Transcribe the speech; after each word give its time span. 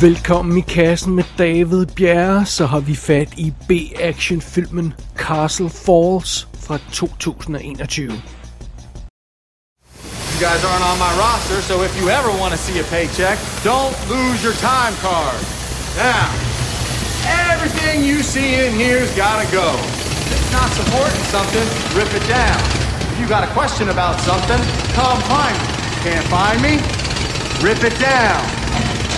Velkommen 0.00 0.58
i 0.58 0.60
kassen 0.60 1.14
med 1.14 1.24
David 1.38 1.86
Bjerre, 1.86 2.46
så 2.46 2.66
har 2.66 2.80
vi 2.80 2.96
fat 2.96 3.28
i 3.36 3.52
B-action-filmen 3.68 4.94
Castle 5.18 5.70
Falls 5.70 6.46
fra 6.66 6.78
2021. 6.92 8.02
You 8.02 8.18
guys 10.46 10.62
aren't 10.68 10.84
on 10.92 10.98
my 11.06 11.12
roster, 11.24 11.62
so 11.62 11.74
if 11.82 11.92
you 12.00 12.10
ever 12.18 12.30
want 12.42 12.52
to 12.52 12.60
see 12.66 12.76
a 12.84 12.86
paycheck, 12.96 13.38
don't 13.64 13.96
lose 14.12 14.38
your 14.46 14.56
time 14.70 14.94
card. 15.06 15.40
Now, 15.96 16.28
everything 17.52 17.96
you 18.10 18.18
see 18.32 18.48
in 18.62 18.72
here's 18.82 19.12
gotta 19.24 19.48
go. 19.60 19.68
If 20.24 20.30
it's 20.36 20.52
not 20.58 20.68
supporting 20.80 21.24
something, 21.34 21.66
rip 21.98 22.12
it 22.18 22.26
down. 22.28 22.60
If 23.12 23.16
you 23.20 23.26
got 23.34 23.42
a 23.48 23.50
question 23.58 23.88
about 23.88 24.20
something, 24.28 24.60
come 24.98 25.18
find 25.32 25.56
me. 25.60 25.68
Can't 26.06 26.26
find 26.36 26.58
me? 26.66 26.74
Rip 27.66 27.82
it 27.90 27.96
down. 27.98 28.65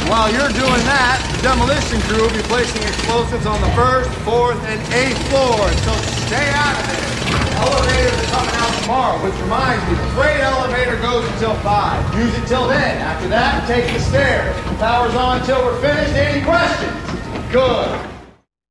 While 0.09 0.33
you're 0.33 0.49
doing 0.57 0.83
that, 0.89 1.21
the 1.37 1.53
demolition 1.53 2.01
crew 2.09 2.25
will 2.25 2.33
be 2.33 2.41
placing 2.49 2.81
explosives 2.81 3.45
on 3.45 3.61
the 3.61 3.69
first, 3.77 4.09
fourth, 4.25 4.57
and 4.65 4.81
eighth 4.97 5.21
floors, 5.29 5.77
so 5.85 5.93
stay 6.25 6.49
out 6.49 6.81
of 6.81 6.85
there. 6.89 7.09
Elevators 7.61 8.17
are 8.17 8.33
coming 8.33 8.57
out 8.57 8.73
tomorrow, 8.81 9.17
which 9.21 9.37
reminds 9.45 9.85
me, 9.85 10.01
the 10.01 10.09
freight 10.17 10.41
elevator 10.41 10.97
goes 11.05 11.29
until 11.33 11.53
5. 11.61 12.25
Use 12.25 12.35
it 12.41 12.47
till 12.49 12.67
then. 12.69 12.97
After 13.05 13.29
that, 13.29 13.69
take 13.69 13.85
the 13.93 14.01
stairs. 14.01 14.57
Power's 14.81 15.15
on 15.15 15.41
until 15.41 15.61
we're 15.61 15.81
finished. 15.81 16.17
Any 16.17 16.41
questions? 16.41 16.97
Good. 17.53 17.93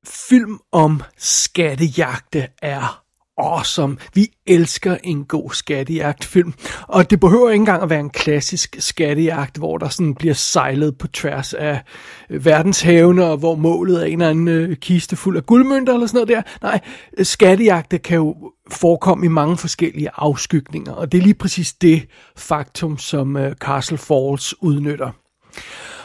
Film 0.01 0.59
om 0.69 1.03
skattejagte 1.17 2.53
er 2.63 3.06
awesome. 3.37 3.97
Vi 4.13 4.27
elsker 4.45 4.97
en 5.03 5.23
god 5.23 5.51
skattejagtfilm. 5.51 6.53
Og 6.87 7.09
det 7.09 7.19
behøver 7.19 7.49
ikke 7.49 7.61
engang 7.61 7.83
at 7.83 7.89
være 7.89 7.99
en 7.99 8.09
klassisk 8.09 8.75
skattejagt, 8.79 9.57
hvor 9.57 9.77
der 9.77 9.89
sådan 9.89 10.15
bliver 10.15 10.33
sejlet 10.33 10.97
på 10.97 11.07
tværs 11.07 11.53
af 11.53 11.81
øh, 12.29 12.45
verdenshavene, 12.45 13.25
og 13.25 13.37
hvor 13.37 13.55
målet 13.55 14.01
er 14.01 14.05
en 14.05 14.11
eller 14.11 14.29
anden 14.29 14.47
øh, 14.47 14.75
kiste 14.75 15.15
fuld 15.15 15.37
af 15.37 15.45
guldmønter 15.45 15.93
eller 15.93 16.07
sådan 16.07 16.27
noget 16.27 16.29
der. 16.29 16.41
Nej, 16.61 16.79
skattejagte 17.23 17.97
kan 17.97 18.15
jo 18.15 18.35
forekomme 18.71 19.25
i 19.25 19.29
mange 19.29 19.57
forskellige 19.57 20.09
afskygninger, 20.15 20.91
og 20.91 21.11
det 21.11 21.17
er 21.17 21.21
lige 21.21 21.33
præcis 21.33 21.73
det 21.73 22.07
faktum, 22.37 22.97
som 22.97 23.37
øh, 23.37 23.55
Castle 23.55 23.97
Falls 23.97 24.61
udnytter. 24.61 25.11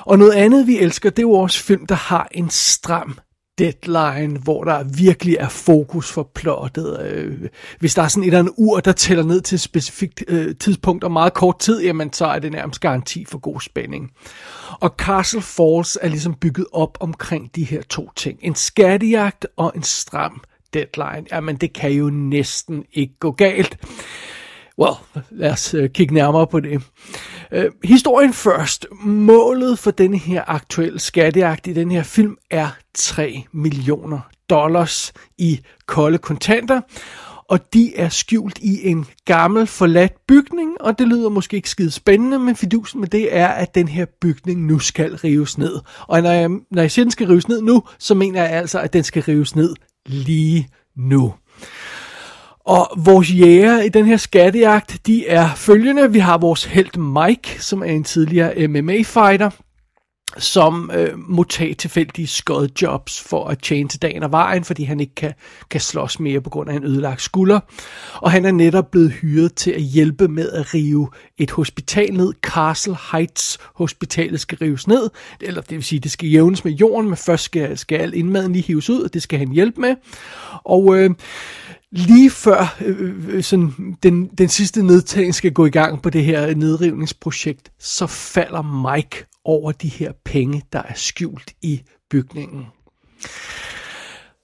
Og 0.01 0.19
noget 0.19 0.33
andet, 0.33 0.67
vi 0.67 0.79
elsker, 0.79 1.11
det 1.11 1.19
er 1.19 1.23
jo 1.23 1.33
også 1.33 1.62
film, 1.62 1.87
der 1.87 1.95
har 1.95 2.29
en 2.31 2.51
stram 2.51 3.19
deadline, 3.58 4.39
hvor 4.39 4.64
der 4.64 4.84
virkelig 4.84 5.36
er 5.36 5.48
fokus 5.48 6.12
for 6.12 6.31
plottet. 6.34 7.00
Øh, 7.03 7.48
hvis 7.78 7.95
der 7.95 8.03
er 8.03 8.08
sådan 8.08 8.22
et 8.22 8.27
eller 8.27 8.39
andet 8.39 8.55
ur, 8.56 8.81
der 8.81 8.92
tæller 8.92 9.25
ned 9.25 9.41
til 9.41 9.55
et 9.56 9.61
specifikt 9.61 10.25
øh, 10.28 10.55
tidspunkt 10.56 11.05
og 11.05 11.12
meget 11.12 11.34
kort 11.34 11.58
tid, 11.58 11.83
jamen 11.83 12.12
så 12.12 12.27
er 12.27 12.39
det 12.39 12.53
nærmest 12.53 12.80
garanti 12.80 13.25
for 13.25 13.39
god 13.39 13.61
spænding. 13.61 14.11
Og 14.80 14.95
Castle 14.98 15.42
Falls 15.42 15.98
er 16.03 16.08
ligesom 16.08 16.34
bygget 16.34 16.67
op 16.73 16.98
omkring 17.00 17.56
de 17.56 17.64
her 17.64 17.83
to 17.83 18.11
ting. 18.17 18.39
En 18.42 18.55
skattejagt 18.55 19.47
og 19.56 19.73
en 19.77 19.83
stram 19.83 20.42
deadline. 20.75 21.27
Jamen 21.33 21.56
det 21.56 21.73
kan 21.73 21.92
jo 21.92 22.11
næsten 22.11 22.84
ikke 22.92 23.14
gå 23.20 23.30
galt. 23.30 23.78
Well, 24.78 25.25
lad 25.31 25.51
os 25.51 25.75
uh, 25.75 25.84
kigge 25.95 26.15
nærmere 26.15 26.47
på 26.47 26.61
det. 26.61 26.83
Uh, 27.56 27.59
historien 27.84 28.33
først. 28.33 28.87
Målet 29.05 29.79
for 29.79 29.91
denne 29.91 30.19
her 30.19 30.42
aktuelle 30.47 31.01
skatteagt 31.01 31.67
i 31.67 31.73
den 31.73 31.91
her 31.91 32.03
film 32.03 32.37
er 32.51 32.69
3 32.95 33.45
millioner 33.53 34.20
dollars 34.51 35.12
i 35.39 35.61
kolde 35.87 36.19
kontanter. 36.19 36.81
Og 37.48 37.73
de 37.73 37.97
er 37.97 38.09
skjult 38.09 38.59
i 38.59 38.89
en 38.89 39.06
gammel 39.25 39.67
forladt 39.67 40.27
bygning, 40.29 40.81
og 40.81 40.98
det 40.98 41.09
lyder 41.09 41.29
måske 41.29 41.57
ikke 41.57 41.70
skide 41.70 41.91
spændende, 41.91 42.39
men 42.39 42.57
fidusen 42.57 43.01
med 43.01 43.08
det 43.08 43.36
er, 43.36 43.48
at 43.48 43.74
den 43.74 43.89
her 43.89 44.07
bygning 44.20 44.67
nu 44.67 44.79
skal 44.79 45.17
rives 45.17 45.58
ned. 45.58 45.80
Og 46.01 46.23
når 46.23 46.30
jeg, 46.30 46.48
når 46.70 46.83
jeg 46.83 46.91
siger, 46.91 47.05
den 47.05 47.11
skal 47.11 47.27
rives 47.27 47.48
ned 47.48 47.63
nu, 47.63 47.83
så 47.98 48.14
mener 48.14 48.42
jeg 48.42 48.51
altså, 48.51 48.80
at 48.80 48.92
den 48.92 49.05
skal 49.05 49.23
rives 49.23 49.57
ned 49.57 49.74
lige 50.07 50.68
nu. 50.97 51.35
Og 52.67 52.90
vores 52.96 53.34
jæger 53.34 53.83
i 53.83 53.89
den 53.89 54.06
her 54.06 54.17
skattejagt, 54.17 55.06
de 55.06 55.27
er 55.27 55.55
følgende. 55.55 56.12
Vi 56.12 56.18
har 56.18 56.39
vores 56.39 56.64
held 56.64 56.98
Mike, 56.98 57.62
som 57.62 57.83
er 57.83 57.86
en 57.86 58.05
tidligere 58.05 58.68
MMA-fighter, 58.68 59.50
som 60.39 60.90
øh, 60.95 61.18
må 61.18 61.45
tage 61.45 61.74
tilfældige 61.74 62.27
skodjobs 62.27 63.20
for 63.20 63.46
at 63.48 63.58
tjene 63.58 63.89
til 63.89 64.02
dagen 64.02 64.23
og 64.23 64.30
vejen, 64.30 64.64
fordi 64.64 64.84
han 64.84 65.00
ikke 65.00 65.14
kan, 65.14 65.33
kan 65.70 65.80
slås 65.80 66.20
mere 66.20 66.40
på 66.40 66.50
grund 66.50 66.70
af 66.70 66.74
en 66.74 66.84
ødelagt 66.84 67.23
skulder. 67.23 67.61
Og 68.14 68.30
han 68.30 68.45
er 68.45 68.52
netop 68.52 68.90
blevet 68.90 69.12
hyret 69.12 69.55
til 69.55 69.70
at 69.70 69.83
hjælpe 69.83 70.29
med 70.29 70.50
at 70.50 70.74
rive 70.74 71.08
et 71.39 71.50
hospital 71.50 72.14
ned. 72.14 72.33
Castle 72.42 72.96
Heights 73.12 73.58
Hospitalet 73.74 74.40
skal 74.40 74.58
rives 74.58 74.89
ned, 74.89 75.11
eller 75.40 75.61
det 75.61 75.77
vil 75.77 75.84
sige, 75.84 76.00
det 76.00 76.11
skal 76.11 76.29
jævnes 76.29 76.64
med 76.64 76.73
jorden, 76.73 77.08
men 77.08 77.17
først 77.17 77.44
skal, 77.44 77.79
skal 77.79 77.98
al 77.98 78.14
indmaden 78.14 78.52
lige 78.52 78.62
hives 78.62 78.90
ud, 78.90 79.00
og 79.00 79.14
det 79.14 79.23
skal 79.23 79.39
han 79.39 79.52
hjælpe 79.52 79.80
med. 79.80 79.94
Og 80.64 80.96
øh, 80.96 81.11
lige 81.92 82.30
før 82.30 82.77
øh, 82.80 82.97
øh, 83.01 83.29
øh, 83.29 83.42
sådan, 83.42 83.97
den, 84.03 84.27
den 84.27 84.48
sidste 84.48 84.83
nedtagning 84.83 85.35
skal 85.35 85.53
gå 85.53 85.67
i 85.67 85.70
gang 85.70 86.03
på 86.03 86.11
det 86.11 86.25
her 86.25 86.55
nedrivningsprojekt, 86.55 87.73
så 87.79 88.07
falder 88.07 88.92
Mike 88.95 89.27
over 89.45 89.73
de 89.73 89.89
her 89.89 90.13
penge, 90.25 90.63
der 90.73 90.83
er 90.83 90.95
skjult 90.95 91.53
i 91.63 91.83
bygningen. 92.11 92.67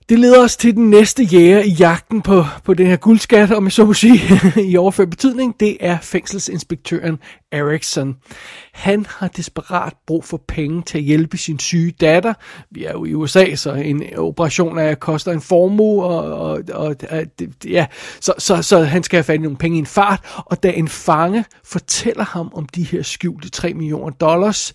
Det 0.08 0.18
leder 0.18 0.44
os 0.44 0.56
til 0.56 0.76
den 0.76 0.90
næste 0.90 1.22
jæger 1.22 1.60
i 1.60 1.70
jagten 1.70 2.22
på, 2.22 2.44
på 2.64 2.74
den 2.74 2.86
her 2.86 2.96
guldskat, 2.96 3.52
om 3.52 3.64
jeg 3.64 3.72
så 3.72 3.84
må 3.84 3.92
sige, 3.94 4.20
i 4.70 4.76
overført 4.76 5.10
betydning. 5.10 5.60
Det 5.60 5.76
er 5.80 5.98
fængselsinspektøren 6.00 7.18
Erickson. 7.52 8.16
Han 8.72 9.06
har 9.08 9.28
desperat 9.28 9.92
brug 10.06 10.24
for 10.24 10.42
penge 10.48 10.82
til 10.82 10.98
at 10.98 11.04
hjælpe 11.04 11.36
sin 11.36 11.58
syge 11.58 11.90
datter. 11.90 12.34
Vi 12.70 12.84
er 12.84 12.92
jo 12.92 13.04
i 13.04 13.14
USA, 13.14 13.54
så 13.54 13.72
en 13.72 14.02
operation 14.16 14.78
af 14.78 15.00
koster 15.00 15.32
en 15.32 15.40
formue, 15.40 16.04
og, 16.04 16.40
og, 16.50 16.62
og 16.72 16.96
ja, 17.64 17.86
så, 18.20 18.34
så, 18.38 18.62
så 18.62 18.78
han 18.78 19.02
skal 19.02 19.16
have 19.16 19.24
fat 19.24 19.34
i 19.34 19.42
nogle 19.42 19.58
penge 19.58 19.76
i 19.76 19.78
en 19.78 19.86
fart. 19.86 20.20
Og 20.46 20.62
da 20.62 20.70
en 20.70 20.88
fange 20.88 21.44
fortæller 21.64 22.24
ham 22.24 22.50
om 22.54 22.66
de 22.66 22.82
her 22.82 23.02
skjulte 23.02 23.50
3 23.50 23.74
millioner 23.74 24.10
dollars, 24.10 24.74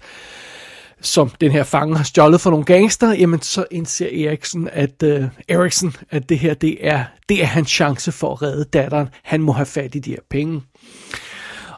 som 1.04 1.30
den 1.42 1.52
her 1.52 1.64
fange 1.64 1.98
har 1.98 2.04
stjålet 2.04 2.42
for 2.42 2.50
nogle 2.50 2.66
gangster, 2.66 3.14
jamen 3.14 3.42
så 3.42 3.66
indser 3.72 4.28
Eriksen, 4.28 4.70
at, 4.72 5.04
uh, 5.04 5.24
Eriksen, 5.48 5.96
at 6.10 6.30
det 6.30 6.40
her 6.40 6.54
det 6.54 6.88
er, 6.88 7.04
det 7.30 7.42
er 7.42 7.46
hans 7.46 7.70
chance 7.70 8.12
for 8.12 8.32
at 8.32 8.42
redde 8.42 8.64
datteren. 8.64 9.08
Han 9.24 9.42
må 9.42 9.52
have 9.52 9.66
fat 9.66 9.96
i 9.96 10.00
de 10.00 10.10
her 10.10 10.20
penge. 10.30 10.62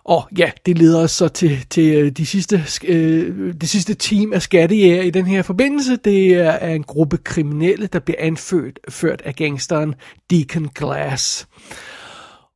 Og 0.03 0.27
ja, 0.37 0.51
det 0.65 0.77
leder 0.77 1.03
os 1.03 1.11
så 1.11 1.27
til, 1.27 1.65
til 1.69 1.93
øh, 1.95 2.11
de 2.11 2.25
sidste, 2.25 2.65
øh, 2.83 3.53
det 3.61 3.69
sidste 3.69 3.93
team 3.93 4.33
af 4.33 4.41
skattejæger 4.41 5.01
i 5.01 5.09
den 5.09 5.25
her 5.25 5.41
forbindelse. 5.41 5.95
Det 5.95 6.33
er 6.33 6.67
en 6.67 6.83
gruppe 6.83 7.17
kriminelle, 7.17 7.87
der 7.87 7.99
bliver 7.99 8.17
anført 8.19 8.79
ført 8.89 9.21
af 9.25 9.35
gangsteren 9.35 9.95
Deacon 10.29 10.69
Glass. 10.75 11.47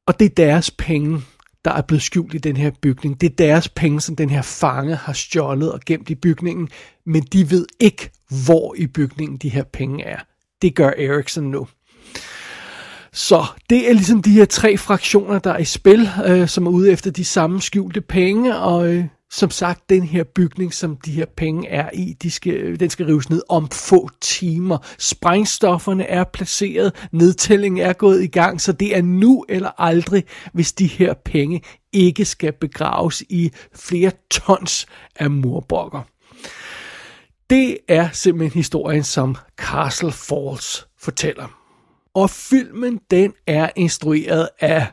Og 0.08 0.20
det 0.20 0.26
er 0.26 0.36
deres 0.38 0.72
penge, 0.72 1.22
der 1.66 1.72
er 1.72 1.82
blevet 1.82 2.02
skjult 2.02 2.34
i 2.34 2.38
den 2.38 2.58
her 2.58 2.72
bygning. 2.82 3.22
Det 3.22 3.32
er 3.32 3.36
deres 3.36 3.70
penge, 3.70 4.02
som 4.02 4.16
den 4.16 4.30
her 4.30 4.42
fange 4.42 4.96
har 4.96 5.14
stjålet 5.14 5.72
og 5.72 5.80
gemt 5.86 6.10
i 6.10 6.16
bygningen, 6.16 6.70
men 7.06 7.24
de 7.24 7.52
ved 7.52 7.66
ikke, 7.80 8.10
hvor 8.46 8.76
i 8.78 8.88
bygningen 8.88 9.38
de 9.38 9.50
her 9.50 9.64
penge 9.64 10.04
er. 10.04 10.20
Det 10.62 10.76
gør 10.76 10.92
Ericsson 10.98 11.44
nu. 11.44 11.68
Så 13.14 13.46
det 13.70 13.90
er 13.90 13.94
ligesom 13.94 14.22
de 14.22 14.32
her 14.32 14.46
tre 14.46 14.78
fraktioner, 14.78 15.40
der 15.40 15.52
er 15.52 15.58
i 15.58 15.66
spil, 15.66 16.10
øh, 16.26 16.48
som 16.48 16.66
er 16.66 16.72
ude 16.72 16.92
efter 16.92 17.12
de 17.12 17.26
samme 17.26 17.62
skjulte 17.62 18.02
penge, 18.02 18.56
og 18.56 18.94
øh, 18.94 19.06
som 19.32 19.52
sagt, 19.52 19.90
den 19.90 20.04
her 20.04 20.24
bygning, 20.24 20.74
som 20.74 20.98
de 20.98 21.12
her 21.12 21.26
penge 21.38 21.70
er 21.70 21.90
i, 21.94 22.14
de 22.22 22.32
skal, 22.32 22.80
den 22.80 22.90
skal 22.90 23.06
rives 23.06 23.30
ned 23.30 23.42
om 23.50 23.70
få 23.70 24.10
timer. 24.22 24.78
Sprængstofferne 24.98 26.04
er 26.04 26.24
placeret, 26.24 27.08
nedtællingen 27.12 27.82
er 27.82 27.94
gået 27.94 28.24
i 28.24 28.28
gang, 28.28 28.62
så 28.62 28.72
det 28.72 28.98
er 28.98 29.02
nu 29.02 29.46
eller 29.50 29.82
aldrig, 29.82 30.24
hvis 30.54 30.74
de 30.74 30.88
her 30.88 31.14
penge 31.14 31.62
ikke 31.94 32.26
skal 32.26 32.54
begraves 32.54 33.24
i 33.30 33.52
flere 33.76 34.12
tons 34.32 34.86
af 35.16 35.32
murbrokker. 35.32 36.02
Det 37.50 37.78
er 37.88 38.10
simpelthen 38.14 38.60
historien, 38.60 39.04
som 39.04 39.36
Castle 39.58 40.12
Falls 40.12 40.88
fortæller. 41.00 41.48
Og 42.14 42.30
filmen, 42.30 43.00
den 43.12 43.34
er 43.48 43.70
instrueret 43.76 44.50
af 44.60 44.88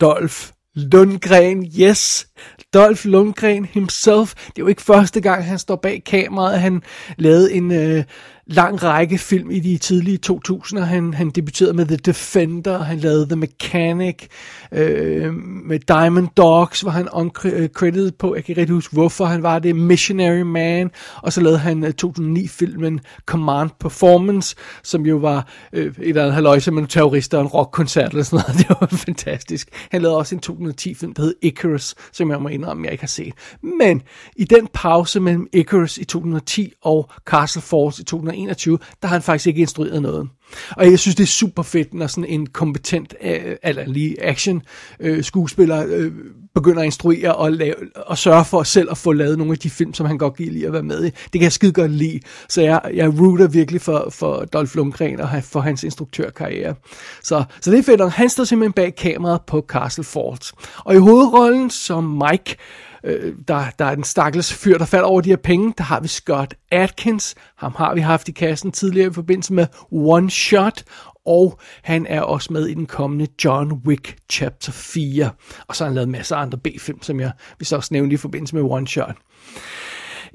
Dolph 0.00 0.53
Lundgren, 0.74 1.66
yes, 1.80 2.26
Dolph 2.74 3.04
Lundgren 3.04 3.64
himself. 3.64 4.34
Det 4.34 4.58
er 4.58 4.62
jo 4.62 4.66
ikke 4.66 4.82
første 4.82 5.20
gang, 5.20 5.44
han 5.44 5.58
står 5.58 5.76
bag 5.76 6.02
kameraet. 6.06 6.60
Han 6.60 6.82
lavede 7.18 7.52
en, 7.52 7.72
øh, 7.72 8.04
lang 8.46 8.82
række 8.82 9.18
film 9.18 9.50
i 9.50 9.60
de 9.60 9.78
tidlige 9.78 10.18
2000'er. 10.26 10.80
Han, 10.80 11.14
han 11.14 11.30
debuterede 11.30 11.72
med 11.72 11.86
The 11.86 11.96
Defender, 11.96 12.78
han 12.78 12.98
lavede 12.98 13.26
The 13.26 13.36
Mechanic, 13.36 14.26
øh, 14.72 15.34
med 15.64 15.78
Diamond 15.78 16.28
Dogs 16.36 16.84
var 16.84 16.90
han 16.90 17.08
uncredited 17.12 18.10
på. 18.10 18.34
Jeg 18.34 18.44
kan 18.44 18.52
ikke 18.52 18.60
rigtig 18.60 18.74
huske, 18.74 18.92
hvorfor 18.92 19.24
han 19.24 19.42
var 19.42 19.58
det. 19.58 19.76
Missionary 19.76 20.40
Man, 20.40 20.90
og 21.16 21.32
så 21.32 21.40
lavede 21.40 21.58
han 21.58 21.84
øh, 21.84 21.92
2009-filmen 22.04 23.00
Command 23.26 23.70
Performance, 23.80 24.56
som 24.82 25.06
jo 25.06 25.16
var 25.16 25.48
øh, 25.72 25.86
et 25.86 25.94
eller 25.98 26.22
andet 26.22 26.34
haløjse 26.34 26.70
med 26.70 26.86
terrorister 26.86 27.38
og 27.38 27.42
en 27.42 27.48
rockkoncert 27.48 28.10
eller 28.10 28.24
sådan 28.24 28.44
noget. 28.46 28.58
Det 28.68 28.76
var 28.80 28.86
fantastisk. 28.86 29.68
Han 29.90 30.02
lavede 30.02 30.18
også 30.18 30.34
en 30.34 30.42
2010-film, 30.46 31.14
der 31.14 31.22
hed 31.22 31.34
Icarus, 31.42 31.94
som 32.12 32.30
jeg 32.30 32.42
må 32.42 32.48
indrømme, 32.48 32.84
jeg 32.84 32.92
ikke 32.92 33.02
har 33.02 33.08
set. 33.08 33.34
Men 33.62 34.02
i 34.36 34.44
den 34.44 34.68
pause 34.74 35.20
mellem 35.20 35.46
Icarus 35.52 35.98
i 35.98 36.04
2010 36.04 36.72
og 36.82 37.10
Castle 37.26 37.62
Falls 37.62 37.98
i 37.98 38.02
2021, 38.34 38.78
der 39.02 39.08
har 39.08 39.14
han 39.14 39.22
faktisk 39.22 39.46
ikke 39.46 39.60
instrueret 39.60 40.02
noget. 40.02 40.28
Og 40.70 40.90
jeg 40.90 40.98
synes, 40.98 41.16
det 41.16 41.22
er 41.22 41.26
super 41.28 41.62
fedt, 41.62 41.94
når 41.94 42.06
sådan 42.06 42.24
en 42.24 42.46
kompetent, 42.46 43.14
øh, 43.22 43.56
eller 43.62 43.86
lige 43.86 44.24
action 44.24 44.62
øh, 45.00 45.24
skuespiller 45.24 45.84
øh, 45.88 46.12
begynder 46.54 46.80
at 46.80 46.84
instruere 46.84 47.34
og, 47.34 47.52
lave, 47.52 47.74
og 47.96 48.18
sørge 48.18 48.44
for 48.44 48.62
selv 48.62 48.88
at 48.90 48.98
få 48.98 49.12
lavet 49.12 49.38
nogle 49.38 49.52
af 49.52 49.58
de 49.58 49.70
film, 49.70 49.94
som 49.94 50.06
han 50.06 50.18
godt 50.18 50.36
kan 50.36 50.46
lide 50.46 50.66
at 50.66 50.72
være 50.72 50.82
med 50.82 51.04
i. 51.04 51.10
Det 51.10 51.32
kan 51.32 51.42
jeg 51.42 51.52
skide 51.52 51.72
godt 51.72 51.90
lide. 51.90 52.20
Så 52.48 52.62
jeg, 52.62 52.80
jeg 52.94 53.20
rooter 53.20 53.48
virkelig 53.48 53.80
for, 53.80 54.08
for 54.10 54.44
Dolph 54.44 54.76
Lundgren 54.76 55.20
og 55.20 55.28
for 55.42 55.60
hans 55.60 55.84
instruktørkarriere. 55.84 56.74
Så, 57.22 57.44
så 57.60 57.70
det 57.70 57.78
er 57.78 57.82
fedt, 57.82 58.00
og 58.00 58.12
han 58.12 58.28
står 58.28 58.44
simpelthen 58.44 58.72
bag 58.72 58.96
kameraet 58.96 59.40
på 59.46 59.64
Castle 59.68 60.04
Falls. 60.04 60.52
Og 60.78 60.94
i 60.94 60.98
hovedrollen 60.98 61.70
som 61.70 62.04
Mike, 62.04 62.56
øh, 63.04 63.34
der, 63.48 63.64
der 63.78 63.84
er 63.84 63.94
den 63.94 64.04
stakkels 64.04 64.54
fyr, 64.54 64.78
der 64.78 64.84
falder 64.84 65.06
over 65.06 65.20
de 65.20 65.28
her 65.28 65.36
penge. 65.36 65.74
Der 65.78 65.84
har 65.84 66.00
vi 66.00 66.08
Scott 66.08 66.54
Atkins. 66.70 67.34
Ham 67.56 67.74
har 67.78 67.94
vi 67.94 68.00
haft 68.00 68.28
i 68.28 68.32
kassen 68.32 68.72
tidligere 68.72 69.10
i 69.10 69.12
forbindelse 69.12 69.52
med 69.52 69.66
One 69.92 70.30
Shot. 70.30 70.84
Og 71.26 71.58
han 71.82 72.06
er 72.06 72.20
også 72.20 72.52
med 72.52 72.66
i 72.66 72.74
den 72.74 72.86
kommende 72.86 73.26
John 73.44 73.72
Wick 73.72 74.16
Chapter 74.32 74.72
4. 74.72 75.30
Og 75.68 75.76
så 75.76 75.84
har 75.84 75.88
han 75.88 75.94
lavet 75.94 76.08
masser 76.08 76.36
af 76.36 76.42
andre 76.42 76.58
B-film, 76.58 77.02
som 77.02 77.20
jeg 77.20 77.32
vil 77.58 77.66
så 77.66 77.76
også 77.76 77.88
nævne 77.94 78.14
i 78.14 78.16
forbindelse 78.16 78.54
med 78.56 78.62
One 78.62 78.88
Shot. 78.88 79.16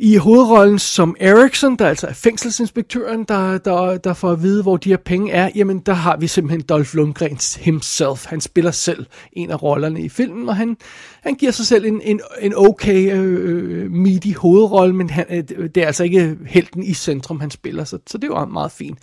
I 0.01 0.15
hovedrollen 0.15 0.79
som 0.79 1.15
Erickson, 1.19 1.75
der 1.75 1.87
altså 1.87 2.07
er 2.07 2.13
fængselsinspektøren, 2.13 3.23
der, 3.23 3.57
der, 3.57 3.97
der 3.97 4.13
får 4.13 4.31
at 4.31 4.41
vide, 4.41 4.61
hvor 4.61 4.77
de 4.77 4.89
her 4.89 4.97
penge 4.97 5.31
er, 5.31 5.49
jamen 5.55 5.79
der 5.79 5.93
har 5.93 6.17
vi 6.17 6.27
simpelthen 6.27 6.61
Dolph 6.61 6.95
Lundgren 6.95 7.37
himself. 7.59 8.25
Han 8.25 8.41
spiller 8.41 8.71
selv 8.71 9.05
en 9.33 9.51
af 9.51 9.63
rollerne 9.63 10.01
i 10.01 10.09
filmen, 10.09 10.49
og 10.49 10.55
han, 10.55 10.77
han 11.23 11.35
giver 11.35 11.51
sig 11.51 11.65
selv 11.65 11.85
en, 11.85 12.01
en, 12.01 12.21
en 12.41 12.53
okay 12.55 13.13
øh, 13.13 13.83
øh 13.83 13.91
midi 13.91 14.31
hovedrolle, 14.31 14.95
men 14.95 15.09
han, 15.09 15.25
øh, 15.29 15.69
det 15.75 15.77
er 15.77 15.87
altså 15.87 16.03
ikke 16.03 16.37
helten 16.47 16.83
i 16.83 16.93
centrum, 16.93 17.39
han 17.39 17.51
spiller, 17.51 17.83
så, 17.83 17.97
så 18.07 18.17
det 18.17 18.29
er 18.29 18.39
jo 18.39 18.45
meget 18.45 18.71
fint 18.71 18.97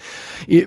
øh, 0.48 0.62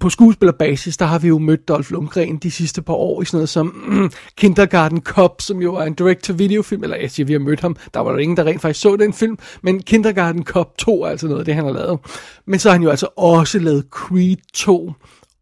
på 0.00 0.10
skuespillerbasis, 0.10 0.96
der 0.96 1.06
har 1.06 1.18
vi 1.18 1.28
jo 1.28 1.38
mødt 1.38 1.68
Dolph 1.68 1.92
Lundgren 1.92 2.36
de 2.36 2.50
sidste 2.50 2.82
par 2.82 2.94
år 2.94 3.22
i 3.22 3.24
sådan 3.24 3.36
noget 3.36 3.48
som 3.48 3.66
mm, 3.86 4.10
Kindergarten 4.36 5.02
Cop, 5.02 5.40
som 5.40 5.62
jo 5.62 5.74
er 5.74 5.84
en 5.84 5.94
direct-to-video-film, 5.94 6.82
eller 6.82 6.96
jeg 6.96 7.10
siger, 7.10 7.26
vi 7.26 7.32
har 7.32 7.40
mødt 7.40 7.60
ham, 7.60 7.76
der 7.94 8.00
var 8.00 8.12
der 8.12 8.18
ingen, 8.18 8.36
der 8.36 8.44
rent 8.44 8.62
faktisk 8.62 8.80
så 8.80 8.96
den 8.96 9.12
film, 9.12 9.38
men 9.62 9.82
Kindergarten 9.82 10.44
Cop 10.44 10.78
2 10.78 11.02
er 11.02 11.08
altså 11.08 11.26
noget 11.26 11.38
af 11.38 11.44
det, 11.44 11.54
han 11.54 11.64
har 11.64 11.72
lavet. 11.72 11.98
Men 12.46 12.58
så 12.58 12.68
har 12.68 12.72
han 12.74 12.82
jo 12.82 12.90
altså 12.90 13.08
også 13.16 13.58
lavet 13.58 13.84
Creed 13.90 14.36
2 14.54 14.92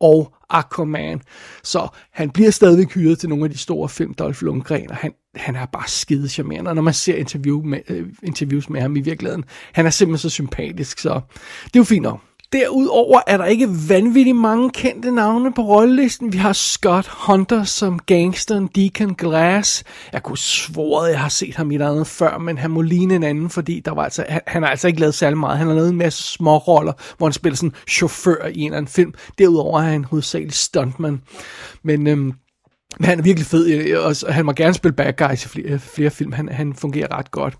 og 0.01 0.35
Aquaman, 0.51 1.21
så 1.63 1.89
han 2.13 2.31
bliver 2.31 2.51
stadig 2.51 2.87
hyret 2.87 3.19
til 3.19 3.29
nogle 3.29 3.45
af 3.45 3.51
de 3.51 3.59
store 3.59 3.89
film, 3.89 4.15
Dolph 4.15 4.43
Lundgren, 4.43 4.91
og 4.91 4.97
han, 4.97 5.13
han 5.37 5.57
er 5.57 5.67
bare 5.67 5.89
skide 5.89 6.29
charmerende, 6.29 6.69
og 6.69 6.75
når 6.75 6.83
man 6.83 6.95
ser 6.95 7.15
interview 7.15 7.63
med, 7.63 7.79
øh, 7.89 8.07
interviews 8.23 8.71
med 8.71 8.81
ham 8.81 8.97
i 8.97 9.01
virkeligheden, 9.01 9.45
han 9.73 9.87
er 9.87 9.91
simpelthen 9.91 10.31
så 10.31 10.35
sympatisk, 10.35 10.99
så 10.99 11.21
det 11.65 11.77
er 11.77 11.81
jo 11.81 11.85
fint 11.85 12.03
nok. 12.03 12.21
Derudover 12.53 13.21
er 13.27 13.37
der 13.37 13.45
ikke 13.45 13.69
vanvittigt 13.89 14.37
mange 14.37 14.71
kendte 14.71 15.11
navne 15.11 15.53
på 15.53 15.63
rollelisten. 15.63 16.33
Vi 16.33 16.39
har 16.39 16.53
Scott 16.53 17.09
Hunter 17.09 17.65
som 17.65 17.99
gangsteren 17.99 18.67
Deacon 18.67 19.15
Glass. 19.15 19.85
Jeg 20.13 20.23
kunne 20.23 20.39
svore, 20.39 21.07
at 21.07 21.13
jeg 21.13 21.21
har 21.21 21.29
set 21.29 21.57
ham 21.57 21.71
i 21.71 21.75
et 21.75 21.83
andet 21.83 22.07
før, 22.07 22.39
men 22.39 22.59
han 22.59 22.71
må 22.71 22.83
ligne 22.83 23.15
en 23.15 23.23
anden, 23.23 23.51
fordi 23.51 23.81
der 23.81 23.95
var 23.95 24.05
altså, 24.05 24.25
han 24.47 24.63
har 24.63 24.71
altså 24.71 24.89
ikke 24.89 25.01
lavet 25.01 25.15
særlig 25.15 25.39
meget. 25.39 25.59
Han 25.59 25.67
har 25.67 25.75
lavet 25.75 25.91
en 25.91 25.97
masse 25.97 26.23
små 26.23 26.59
roller, 26.59 26.93
hvor 27.19 27.27
han 27.27 27.33
spiller 27.33 27.57
sådan 27.57 27.75
chauffør 27.89 28.47
i 28.47 28.61
en 28.61 28.67
eller 28.67 28.77
anden 28.77 28.93
film. 28.93 29.15
Derudover 29.39 29.81
er 29.81 29.85
han 29.85 30.05
hovedsageligt 30.05 30.57
stuntman. 30.57 31.21
Men 31.83 32.07
øhm, 32.07 32.33
men 32.99 33.09
han 33.09 33.19
er 33.19 33.23
virkelig 33.23 33.47
fed, 33.47 33.69
øh, 33.71 33.87
øh, 33.91 34.07
og 34.07 34.35
han 34.35 34.47
må 34.47 34.53
gerne 34.53 34.75
spille 34.75 34.97
bad 34.97 35.13
guys 35.29 35.45
i 35.45 35.49
flere, 35.49 35.79
flere 35.79 36.11
film. 36.11 36.33
Han, 36.33 36.49
han 36.49 36.75
fungerer 36.75 37.19
ret 37.19 37.31
godt. 37.31 37.55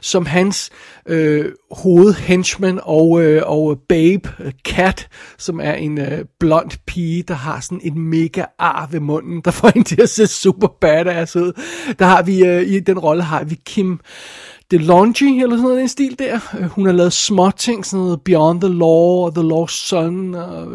Som 0.00 0.26
hans 0.26 0.70
øh, 1.08 1.52
hovedhenchman 1.70 2.80
og, 2.82 3.22
øh, 3.22 3.42
og 3.46 3.78
babe, 3.88 4.30
øh, 4.40 4.52
Cat, 4.68 5.08
som 5.38 5.60
er 5.60 5.72
en 5.72 6.00
øh, 6.00 6.24
blond 6.40 6.70
pige, 6.86 7.22
der 7.22 7.34
har 7.34 7.60
sådan 7.60 7.80
et 7.84 7.96
mega 7.96 8.44
ar 8.58 8.88
ved 8.90 9.00
munden, 9.00 9.40
der 9.44 9.50
får 9.50 9.70
hende 9.74 9.88
til 9.88 10.02
at 10.02 10.08
se 10.08 10.26
super 10.26 10.68
badass 10.80 11.36
ud. 11.36 11.52
Der 11.98 12.06
har 12.06 12.22
vi, 12.22 12.44
øh, 12.44 12.62
i 12.62 12.80
den 12.80 12.98
rolle 12.98 13.22
har 13.22 13.44
vi 13.44 13.60
Kim 13.64 14.00
DeLonghi, 14.70 15.42
eller 15.42 15.56
sådan 15.56 15.62
noget 15.62 15.80
en 15.80 15.88
stil 15.88 16.18
der. 16.18 16.40
Øh, 16.58 16.64
hun 16.64 16.86
har 16.86 16.92
lavet 16.92 17.12
små 17.12 17.50
ting, 17.50 17.86
sådan 17.86 18.04
noget 18.04 18.22
Beyond 18.22 18.60
the 18.60 18.72
Law 18.72 19.24
og 19.24 19.34
The 19.34 19.42
Lost 19.42 19.88
Son, 19.88 20.34
og 20.34 20.68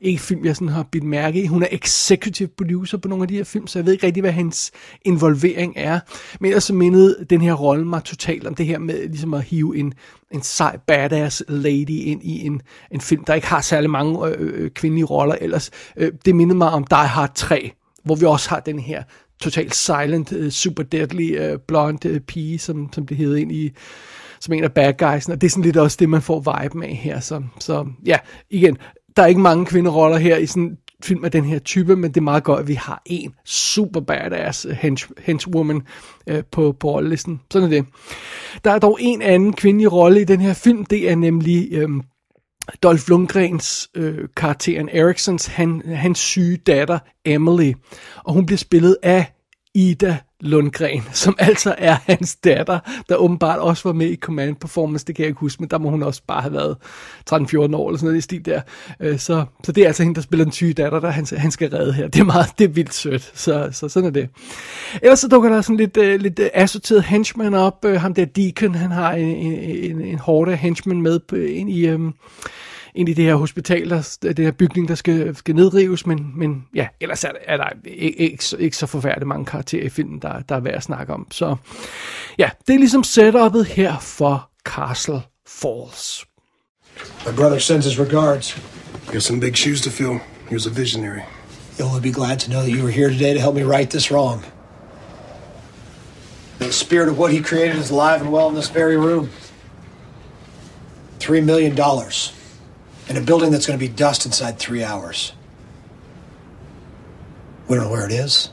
ikke 0.00 0.22
film, 0.22 0.44
jeg 0.44 0.56
sådan 0.56 0.68
har 0.68 0.82
bidt 0.82 1.04
mærke 1.04 1.42
i. 1.42 1.46
Hun 1.46 1.62
er 1.62 1.66
executive 1.70 2.48
producer 2.48 2.98
på 2.98 3.08
nogle 3.08 3.24
af 3.24 3.28
de 3.28 3.36
her 3.36 3.44
film, 3.44 3.66
så 3.66 3.78
jeg 3.78 3.86
ved 3.86 3.92
ikke 3.92 4.06
rigtig, 4.06 4.20
hvad 4.20 4.32
hendes 4.32 4.70
involvering 5.04 5.72
er. 5.76 6.00
Men 6.40 6.48
ellers 6.48 6.64
så 6.64 6.74
mindede 6.74 7.26
den 7.30 7.40
her 7.40 7.54
rolle 7.54 7.84
mig 7.84 8.04
totalt 8.04 8.46
om 8.46 8.54
det 8.54 8.66
her 8.66 8.78
med 8.78 9.08
ligesom 9.08 9.34
at 9.34 9.42
hive 9.42 9.78
en, 9.78 9.94
en 10.30 10.42
sej, 10.42 10.78
badass 10.86 11.42
lady 11.48 11.90
ind 11.90 12.22
i 12.22 12.46
en, 12.46 12.62
en 12.90 13.00
film, 13.00 13.24
der 13.24 13.34
ikke 13.34 13.46
har 13.46 13.60
særlig 13.60 13.90
mange 13.90 14.26
øh, 14.26 14.34
øh, 14.38 14.70
kvindelige 14.70 15.04
roller 15.04 15.34
ellers. 15.40 15.70
Øh, 15.96 16.12
det 16.24 16.36
mindede 16.36 16.58
mig 16.58 16.70
om 16.70 16.84
Die 16.84 16.98
Hard 16.98 17.34
3, 17.34 17.72
hvor 18.04 18.14
vi 18.14 18.26
også 18.26 18.50
har 18.50 18.60
den 18.60 18.78
her 18.78 19.02
totalt 19.40 19.74
silent, 19.74 20.32
uh, 20.32 20.48
super 20.48 20.82
deadly 20.82 21.38
uh, 21.38 21.58
blonde 21.68 22.10
uh, 22.10 22.18
pige, 22.18 22.58
som, 22.58 22.92
som 22.92 23.06
det 23.06 23.16
hedder 23.16 23.36
ind 23.36 23.52
i, 23.52 23.70
som 24.40 24.54
en 24.54 24.64
af 24.64 24.72
bad 24.72 24.92
guys, 24.98 25.28
og 25.28 25.40
det 25.40 25.46
er 25.46 25.50
sådan 25.50 25.64
lidt 25.64 25.76
også 25.76 25.96
det, 26.00 26.08
man 26.08 26.22
får 26.22 26.62
vibe 26.62 26.78
med 26.78 26.88
her. 26.88 27.20
Så, 27.20 27.42
så 27.58 27.86
ja, 28.06 28.16
igen, 28.50 28.78
der 29.16 29.22
er 29.22 29.26
ikke 29.26 29.40
mange 29.40 29.66
kvinderoller 29.66 30.18
her 30.18 30.36
i 30.36 30.46
sådan 30.46 30.76
film 31.04 31.24
af 31.24 31.30
den 31.30 31.44
her 31.44 31.58
type, 31.58 31.96
men 31.96 32.10
det 32.10 32.16
er 32.16 32.24
meget 32.24 32.44
godt, 32.44 32.60
at 32.60 32.68
vi 32.68 32.74
har 32.74 33.02
en 33.06 33.34
super 33.44 34.00
badass 34.00 34.66
hench, 34.72 35.08
henchwoman 35.18 35.82
øh, 36.26 36.42
på, 36.50 36.76
på 36.80 36.90
rollelisten. 36.90 37.40
Sådan 37.50 37.66
er 37.66 37.70
det. 37.70 37.86
Der 38.64 38.70
er 38.70 38.78
dog 38.78 38.98
en 39.00 39.22
anden 39.22 39.52
kvindelig 39.52 39.92
rolle 39.92 40.20
i 40.20 40.24
den 40.24 40.40
her 40.40 40.54
film, 40.54 40.84
det 40.84 41.10
er 41.10 41.14
nemlig 41.16 41.68
øh, 41.72 41.88
Dolph 42.82 43.08
Lundgrens 43.08 43.88
øh, 43.94 44.28
karakteren 44.36 44.88
Eriksons, 44.88 45.46
han, 45.46 45.82
hans 45.86 46.18
syge 46.18 46.56
datter 46.56 46.98
Emily, 47.24 47.72
og 48.24 48.32
hun 48.32 48.46
bliver 48.46 48.58
spillet 48.58 48.96
af 49.02 49.32
Ida 49.74 50.18
Lundgren, 50.40 51.02
som 51.12 51.36
altså 51.38 51.74
er 51.78 51.96
hans 52.06 52.36
datter, 52.36 52.78
der 53.08 53.16
åbenbart 53.16 53.58
også 53.58 53.88
var 53.88 53.92
med 53.92 54.06
i 54.06 54.16
Command 54.16 54.56
Performance, 54.56 55.06
det 55.06 55.16
kan 55.16 55.22
jeg 55.22 55.28
ikke 55.28 55.40
huske, 55.40 55.62
men 55.62 55.70
der 55.70 55.78
må 55.78 55.90
hun 55.90 56.02
også 56.02 56.22
bare 56.26 56.42
have 56.42 56.52
været 56.52 56.76
13-14 57.30 57.32
år 57.32 57.88
eller 57.88 57.98
sådan 57.98 57.98
noget 58.02 58.18
i 58.18 58.20
stil 58.20 58.44
der. 58.44 58.60
Øh, 59.00 59.18
så, 59.18 59.44
så 59.64 59.72
det 59.72 59.82
er 59.82 59.86
altså 59.86 60.02
hende, 60.02 60.14
der 60.14 60.20
spiller 60.20 60.44
den 60.44 60.52
syge 60.52 60.72
datter, 60.72 61.00
der 61.00 61.10
han, 61.10 61.26
han 61.36 61.50
skal 61.50 61.70
redde 61.70 61.92
her. 61.92 62.08
Det 62.08 62.20
er 62.20 62.24
meget, 62.24 62.46
det 62.58 62.64
er 62.64 62.68
vildt 62.68 62.94
sødt, 62.94 63.32
så, 63.34 63.68
så 63.72 63.88
sådan 63.88 64.06
er 64.06 64.12
det. 64.12 64.28
Ellers 65.02 65.20
så 65.20 65.28
dukker 65.28 65.48
der 65.50 65.60
sådan 65.60 65.76
lidt, 65.76 65.96
uh, 65.96 66.04
lidt 66.04 66.38
øh, 66.38 66.50
assorteret 66.54 67.02
henchman 67.02 67.54
op. 67.54 67.84
Ham 67.96 68.14
der 68.14 68.24
Deacon, 68.24 68.74
han 68.74 68.90
har 68.90 69.12
en, 69.12 69.36
en, 69.36 69.52
en, 69.52 70.00
en 70.00 70.18
hårde 70.18 70.56
henchman 70.56 71.02
med 71.02 71.20
ind 71.32 71.70
i... 71.70 71.90
Um, 71.92 72.14
ind 72.94 73.08
i 73.08 73.12
det 73.12 73.24
her 73.24 73.34
hospital, 73.34 73.90
der, 73.90 74.16
det 74.22 74.38
her 74.38 74.50
bygning, 74.50 74.88
der 74.88 74.94
skal, 74.94 75.36
skal 75.36 75.54
nedrives, 75.54 76.06
men, 76.06 76.32
men 76.36 76.64
ja, 76.74 76.88
ellers 77.00 77.24
er, 77.24 77.30
er 77.46 77.56
der 77.56 77.68
ikke, 77.84 78.18
ikke, 78.18 78.44
ikke 78.58 78.76
så 78.76 78.86
forfærdeligt 78.86 79.28
mange 79.28 79.44
karakterer 79.44 79.84
i 79.84 79.88
filmen, 79.88 80.18
der, 80.18 80.40
der 80.40 80.54
er 80.54 80.60
værd 80.60 80.74
at 80.74 80.82
snakke 80.82 81.12
om. 81.12 81.26
Så 81.30 81.56
ja, 82.38 82.50
det 82.66 82.74
er 82.74 82.78
ligesom 82.78 83.04
setupet 83.04 83.66
her 83.66 83.98
for 83.98 84.50
Castle 84.64 85.22
Falls. 85.46 86.24
My 87.26 87.32
brother 87.36 87.58
sends 87.58 87.86
his 87.86 87.98
regards. 87.98 88.56
You 89.06 89.12
have 89.12 89.22
some 89.22 89.40
big 89.40 89.56
shoes 89.56 89.80
to 89.80 89.90
fill. 89.90 90.18
He 90.48 90.54
was 90.54 90.66
a 90.66 90.70
visionary. 90.70 91.22
You'll 91.78 91.88
only 91.88 92.02
be 92.02 92.12
glad 92.12 92.38
to 92.38 92.50
know 92.50 92.62
that 92.62 92.70
you 92.70 92.82
were 92.82 92.92
here 92.92 93.08
today 93.08 93.34
to 93.34 93.40
help 93.40 93.54
me 93.54 93.62
right 93.62 93.90
this 93.90 94.10
wrong. 94.10 94.42
The 96.58 96.72
spirit 96.72 97.08
of 97.08 97.18
what 97.18 97.32
he 97.32 97.40
created 97.40 97.76
is 97.76 97.90
alive 97.90 98.20
and 98.20 98.30
well 98.32 98.48
in 98.48 98.54
this 98.54 98.68
very 98.68 98.96
room. 98.96 99.30
Three 101.18 101.40
million 101.40 101.74
dollars 101.74 102.32
in 103.10 103.16
a 103.16 103.20
building 103.20 103.50
that's 103.50 103.66
going 103.66 103.76
to 103.76 103.84
be 103.84 103.92
dust 103.92 104.24
inside 104.24 104.56
three 104.56 104.84
hours. 104.84 105.32
We 107.66 107.74
don't 107.74 107.86
know 107.86 107.90
where 107.90 108.06
it 108.06 108.12
is. 108.12 108.50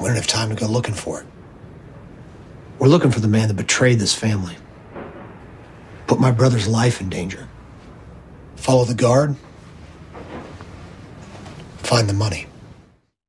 We 0.00 0.06
don't 0.06 0.16
have 0.16 0.26
time 0.26 0.48
to 0.50 0.56
go 0.56 0.66
looking 0.66 0.94
for 0.94 1.20
it. 1.20 1.26
We're 2.80 2.88
looking 2.88 3.12
for 3.12 3.20
the 3.20 3.28
man 3.28 3.46
that 3.48 3.54
betrayed 3.54 4.00
this 4.00 4.14
family, 4.14 4.56
put 6.08 6.18
my 6.18 6.32
brother's 6.32 6.66
life 6.66 7.00
in 7.00 7.08
danger. 7.08 7.48
Follow 8.56 8.84
the 8.84 8.94
guard, 8.94 9.36
find 11.78 12.08
the 12.08 12.14
money. 12.14 12.48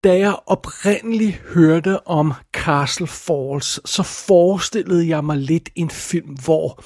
Da 0.03 0.17
jeg 0.17 0.35
oprindeligt 0.45 1.35
hørte 1.35 2.07
om 2.07 2.33
Castle 2.53 3.07
Falls, 3.07 3.89
så 3.89 4.03
forestillede 4.03 5.07
jeg 5.07 5.23
mig 5.23 5.37
lidt 5.37 5.69
en 5.75 5.89
film, 5.89 6.35
hvor 6.45 6.83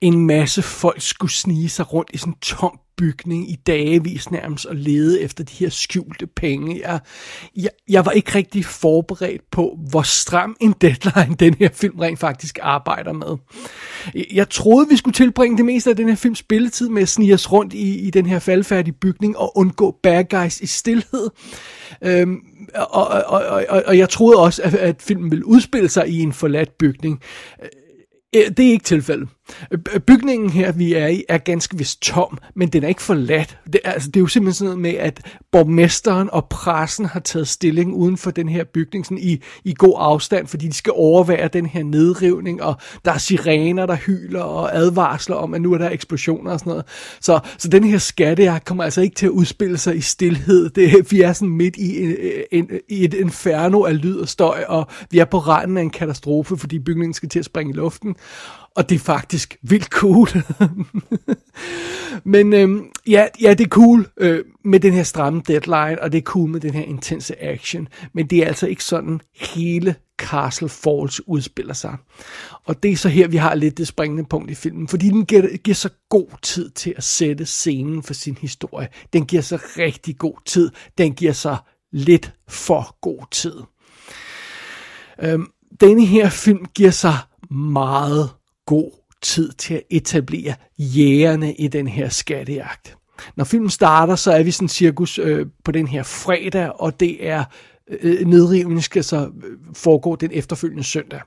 en 0.00 0.26
masse 0.26 0.62
folk 0.62 1.00
skulle 1.02 1.32
snige 1.32 1.68
sig 1.68 1.92
rundt 1.92 2.10
i 2.12 2.16
sådan 2.16 2.32
en 2.32 2.38
tom 2.40 2.78
bygning 2.96 3.50
i 3.50 3.56
dagevis 3.66 4.30
nærmest 4.30 4.66
og 4.66 4.76
lede 4.76 5.20
efter 5.20 5.44
de 5.44 5.54
her 5.54 5.68
skjulte 5.68 6.26
penge. 6.26 6.80
Jeg, 6.80 7.00
jeg, 7.56 7.70
jeg 7.88 8.06
var 8.06 8.10
ikke 8.10 8.34
rigtig 8.34 8.64
forberedt 8.64 9.42
på, 9.50 9.78
hvor 9.90 10.02
stram 10.02 10.56
en 10.60 10.74
deadline 10.80 11.36
den 11.44 11.54
her 11.54 11.68
film 11.72 11.98
rent 11.98 12.18
faktisk 12.18 12.58
arbejder 12.62 13.12
med. 13.12 13.36
Jeg 14.32 14.50
troede, 14.50 14.88
vi 14.88 14.96
skulle 14.96 15.14
tilbringe 15.14 15.56
det 15.56 15.64
meste 15.64 15.90
af 15.90 15.96
den 15.96 16.08
her 16.08 16.16
films 16.16 16.38
spilletid 16.38 16.88
med 16.88 17.02
at 17.02 17.08
snige 17.08 17.34
os 17.34 17.52
rundt 17.52 17.72
i, 17.72 17.98
i 17.98 18.10
den 18.10 18.26
her 18.26 18.38
faldfærdige 18.38 18.94
bygning 19.00 19.38
og 19.38 19.58
undgå 19.58 19.98
bad 20.02 20.24
guys 20.24 20.60
i 20.60 20.66
stillhed. 20.66 21.30
Øhm, 22.02 22.36
og, 22.74 23.08
og, 23.08 23.24
og, 23.26 23.64
og, 23.68 23.82
og 23.86 23.98
jeg 23.98 24.08
troede 24.08 24.38
også, 24.38 24.62
at, 24.62 24.74
at 24.74 25.02
filmen 25.02 25.30
ville 25.30 25.46
udspille 25.46 25.88
sig 25.88 26.08
i 26.08 26.20
en 26.20 26.32
forladt 26.32 26.78
bygning. 26.78 27.20
Øh, 27.62 27.68
det 28.56 28.66
er 28.66 28.70
ikke 28.70 28.84
tilfældet. 28.84 29.28
Bygningen 30.06 30.50
her, 30.50 30.72
vi 30.72 30.94
er 30.94 31.06
i, 31.06 31.24
er 31.28 31.38
ganske 31.38 31.78
vist 31.78 32.02
tom, 32.02 32.38
men 32.54 32.68
den 32.68 32.84
er 32.84 32.88
ikke 32.88 33.02
forladt. 33.02 33.58
Det, 33.72 33.80
altså, 33.84 34.08
det 34.08 34.16
er 34.16 34.20
jo 34.20 34.26
simpelthen 34.26 34.54
sådan 34.54 34.66
noget 34.66 34.82
med, 34.82 34.94
at 34.94 35.20
borgmesteren 35.52 36.30
og 36.32 36.48
pressen 36.48 37.06
har 37.06 37.20
taget 37.20 37.48
stilling 37.48 37.94
uden 37.94 38.16
for 38.16 38.30
den 38.30 38.48
her 38.48 38.64
bygning 38.64 39.06
sådan 39.06 39.18
i, 39.18 39.42
i 39.64 39.74
god 39.78 39.94
afstand, 39.98 40.46
fordi 40.46 40.68
de 40.68 40.72
skal 40.72 40.92
overvære 40.96 41.48
den 41.48 41.66
her 41.66 41.82
nedrivning, 41.82 42.62
og 42.62 42.74
der 43.04 43.12
er 43.12 43.18
sirener, 43.18 43.86
der 43.86 43.96
hyler 43.96 44.40
og 44.42 44.76
advarsler 44.76 45.36
om, 45.36 45.54
at 45.54 45.62
nu 45.62 45.72
er 45.72 45.78
der 45.78 45.90
eksplosioner 45.90 46.52
og 46.52 46.58
sådan 46.58 46.70
noget. 46.70 46.84
Så, 47.20 47.40
så 47.58 47.68
den 47.68 47.84
her 47.84 47.98
skattejagt 47.98 48.64
kommer 48.64 48.84
altså 48.84 49.00
ikke 49.00 49.14
til 49.14 49.26
at 49.26 49.30
udspille 49.30 49.78
sig 49.78 49.96
i 49.96 50.00
stillhed. 50.00 50.70
Det, 50.70 51.12
vi 51.12 51.20
er 51.20 51.32
sådan 51.32 51.48
midt 51.48 51.76
i, 51.76 52.02
en, 52.02 52.16
en, 52.52 52.70
i 52.88 53.04
et 53.04 53.14
inferno 53.14 53.82
af 53.82 54.02
lyd 54.02 54.16
og 54.16 54.28
støj, 54.28 54.64
og 54.68 54.86
vi 55.10 55.18
er 55.18 55.24
på 55.24 55.38
randen 55.38 55.76
af 55.76 55.82
en 55.82 55.90
katastrofe, 55.90 56.56
fordi 56.56 56.78
bygningen 56.78 57.14
skal 57.14 57.28
til 57.28 57.38
at 57.38 57.44
springe 57.44 57.72
i 57.72 57.76
luften 57.76 58.16
og 58.76 58.88
det 58.88 58.94
er 58.94 58.98
faktisk 58.98 59.56
vildt 59.62 59.84
cool. 59.84 60.28
Men 62.24 62.52
øhm, 62.52 62.86
ja, 63.06 63.26
ja, 63.40 63.54
det 63.54 63.64
er 63.64 63.68
cool 63.68 64.06
øh, 64.16 64.44
med 64.64 64.80
den 64.80 64.92
her 64.92 65.02
stramme 65.02 65.42
deadline, 65.48 66.02
og 66.02 66.12
det 66.12 66.18
er 66.18 66.22
cool 66.22 66.50
med 66.50 66.60
den 66.60 66.74
her 66.74 66.82
intense 66.82 67.42
action, 67.42 67.88
men 68.12 68.26
det 68.26 68.38
er 68.38 68.46
altså 68.46 68.66
ikke 68.66 68.84
sådan 68.84 69.20
hele 69.40 69.94
Castle 70.18 70.68
Falls 70.68 71.28
udspiller 71.28 71.74
sig. 71.74 71.96
Og 72.64 72.82
det 72.82 72.92
er 72.92 72.96
så 72.96 73.08
her, 73.08 73.28
vi 73.28 73.36
har 73.36 73.54
lidt 73.54 73.78
det 73.78 73.88
springende 73.88 74.24
punkt 74.24 74.50
i 74.50 74.54
filmen, 74.54 74.88
fordi 74.88 75.08
den 75.08 75.26
giver, 75.26 75.56
giver 75.56 75.74
så 75.74 75.88
god 76.08 76.28
tid 76.42 76.70
til 76.70 76.94
at 76.96 77.04
sætte 77.04 77.46
scenen 77.46 78.02
for 78.02 78.14
sin 78.14 78.38
historie. 78.40 78.88
Den 79.12 79.26
giver 79.26 79.42
så 79.42 79.56
rigtig 79.78 80.18
god 80.18 80.36
tid. 80.46 80.70
Den 80.98 81.12
giver 81.12 81.32
så 81.32 81.56
lidt 81.92 82.32
for 82.48 82.98
god 83.00 83.26
tid. 83.30 83.54
Øhm, 85.22 85.46
denne 85.80 86.06
her 86.06 86.28
film 86.28 86.64
giver 86.74 86.90
sig 86.90 87.16
meget 87.50 88.30
god 88.66 88.90
tid 89.22 89.52
til 89.52 89.74
at 89.74 89.82
etablere 89.90 90.54
jægerne 90.78 91.54
i 91.54 91.68
den 91.68 91.88
her 91.88 92.08
skattejagt. 92.08 92.96
Når 93.36 93.44
filmen 93.44 93.70
starter, 93.70 94.16
så 94.16 94.32
er 94.32 94.42
vi 94.42 94.50
sådan 94.50 94.68
cirkus 94.68 95.18
øh, 95.18 95.46
på 95.64 95.72
den 95.72 95.88
her 95.88 96.02
fredag, 96.02 96.80
og 96.80 97.00
det 97.00 97.26
er 97.28 97.44
øh, 97.90 97.98
øh 98.02 98.26
nedrivningen 98.26 98.82
skal 98.82 99.04
så 99.04 99.16
øh, 99.16 99.58
foregå 99.74 100.16
den 100.16 100.30
efterfølgende 100.32 100.84
søndag. 100.84 101.20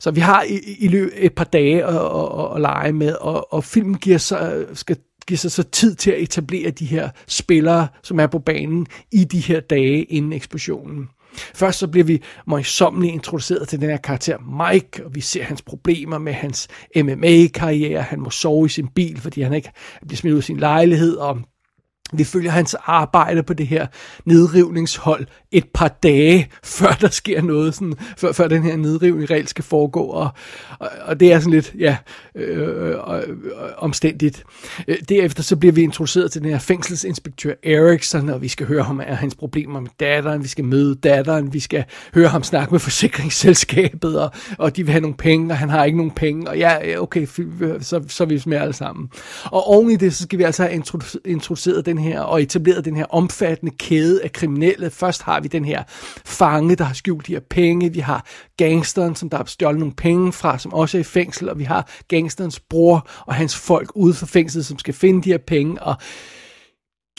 Så 0.00 0.10
vi 0.10 0.20
har 0.20 0.42
i, 0.42 0.60
i 0.78 0.88
løbet 0.88 1.24
et 1.24 1.34
par 1.34 1.44
dage 1.44 1.84
at, 1.84 1.94
at, 1.94 2.38
at, 2.38 2.54
at 2.54 2.60
lege 2.60 2.92
med, 2.92 3.14
og, 3.14 3.52
og 3.52 3.64
filmen 3.64 3.94
giver 3.94 4.18
sig, 4.18 4.52
øh, 4.54 4.76
skal 4.76 4.96
give 5.26 5.38
sig 5.38 5.52
så 5.52 5.62
tid 5.62 5.94
til 5.94 6.10
at 6.10 6.22
etablere 6.22 6.70
de 6.70 6.86
her 6.86 7.10
spillere, 7.26 7.88
som 8.02 8.20
er 8.20 8.26
på 8.26 8.38
banen 8.38 8.86
i 9.12 9.24
de 9.24 9.40
her 9.40 9.60
dage 9.60 10.04
inden 10.04 10.32
eksplosionen. 10.32 11.08
Først 11.38 11.78
så 11.78 11.88
bliver 11.88 12.04
vi 12.04 12.22
møjsommeligt 12.46 13.14
introduceret 13.14 13.68
til 13.68 13.80
den 13.80 13.90
her 13.90 13.96
karakter 13.96 14.38
Mike, 14.38 15.04
og 15.04 15.14
vi 15.14 15.20
ser 15.20 15.42
hans 15.42 15.62
problemer 15.62 16.18
med 16.18 16.32
hans 16.32 16.68
MMA-karriere. 16.96 18.02
Han 18.02 18.20
må 18.20 18.30
sove 18.30 18.66
i 18.66 18.68
sin 18.68 18.88
bil, 18.88 19.20
fordi 19.20 19.42
han 19.42 19.52
ikke 19.54 19.70
bliver 20.06 20.16
smidt 20.16 20.32
ud 20.32 20.38
af 20.38 20.44
sin 20.44 20.56
lejlighed, 20.56 21.16
og 21.16 21.38
vi 22.12 22.24
følger 22.24 22.50
hans 22.50 22.76
arbejde 22.84 23.42
på 23.42 23.54
det 23.54 23.66
her 23.66 23.86
nedrivningshold 24.24 25.26
et 25.52 25.64
par 25.74 25.88
dage, 25.88 26.50
før 26.78 26.92
der 27.00 27.08
sker 27.08 27.42
noget, 27.42 27.74
sådan, 27.74 27.94
før, 28.16 28.32
før 28.32 28.48
den 28.48 28.62
her 28.62 28.76
nedrivning 28.76 29.30
reelt 29.30 29.50
skal 29.50 29.64
foregå, 29.64 30.00
og, 30.00 30.28
og, 30.78 30.88
og 31.04 31.20
det 31.20 31.32
er 31.32 31.38
sådan 31.38 31.52
lidt, 31.52 31.74
ja, 31.78 31.96
øh, 32.34 32.88
øh, 32.88 32.90
øh, 32.90 33.22
omstændigt. 33.78 34.44
Øh, 34.88 34.96
derefter 35.08 35.42
så 35.42 35.56
bliver 35.56 35.72
vi 35.72 35.82
introduceret 35.82 36.32
til 36.32 36.42
den 36.42 36.50
her 36.50 36.58
fængselsinspektør 36.58 37.52
Eriksson, 37.62 38.28
og 38.28 38.42
vi 38.42 38.48
skal 38.48 38.66
høre 38.66 38.82
ham 38.82 39.00
af 39.00 39.16
hans 39.16 39.34
problemer 39.34 39.80
med 39.80 39.90
datteren, 40.00 40.42
vi 40.42 40.48
skal 40.48 40.64
møde 40.64 40.94
datteren, 40.94 41.52
vi 41.52 41.60
skal 41.60 41.84
høre 42.14 42.28
ham 42.28 42.42
snakke 42.42 42.74
med 42.74 42.80
forsikringsselskabet, 42.80 44.20
og, 44.20 44.30
og 44.58 44.76
de 44.76 44.84
vil 44.84 44.92
have 44.92 45.00
nogle 45.00 45.16
penge, 45.16 45.52
og 45.52 45.58
han 45.58 45.68
har 45.68 45.84
ikke 45.84 45.98
nogen 45.98 46.10
penge, 46.10 46.50
og 46.50 46.58
ja, 46.58 47.00
okay, 47.00 47.26
så, 47.80 48.04
så 48.08 48.24
er 48.24 48.26
vi 48.26 48.42
med 48.46 48.58
alle 48.58 48.72
sammen. 48.72 49.08
Og 49.44 49.66
oven 49.66 49.90
i 49.90 49.96
det, 49.96 50.14
så 50.14 50.22
skal 50.22 50.38
vi 50.38 50.44
altså 50.44 50.62
have 50.62 50.82
introduceret 51.24 51.86
den 51.86 51.97
her, 51.98 52.20
og 52.20 52.42
etableret 52.42 52.84
den 52.84 52.96
her 52.96 53.06
omfattende 53.10 53.72
kæde 53.78 54.22
af 54.24 54.32
kriminelle. 54.32 54.90
Først 54.90 55.22
har 55.22 55.40
vi 55.40 55.48
den 55.48 55.64
her 55.64 55.82
fange, 56.24 56.76
der 56.76 56.84
har 56.84 56.94
skjult 56.94 57.26
de 57.26 57.32
her 57.32 57.40
penge, 57.50 57.92
vi 57.92 57.98
har 57.98 58.26
gangsteren, 58.56 59.14
som 59.14 59.30
der 59.30 59.36
har 59.36 59.44
stjålet 59.44 59.78
nogle 59.78 59.94
penge 59.94 60.32
fra, 60.32 60.58
som 60.58 60.74
også 60.74 60.98
er 60.98 61.00
i 61.00 61.04
fængsel, 61.04 61.48
og 61.48 61.58
vi 61.58 61.64
har 61.64 61.90
gangsterens 62.08 62.60
bror 62.60 63.08
og 63.26 63.34
hans 63.34 63.56
folk 63.56 63.92
ude 63.94 64.14
for 64.14 64.26
fængslet, 64.26 64.66
som 64.66 64.78
skal 64.78 64.94
finde 64.94 65.22
de 65.22 65.30
her 65.30 65.38
penge, 65.38 65.82
og 65.82 65.96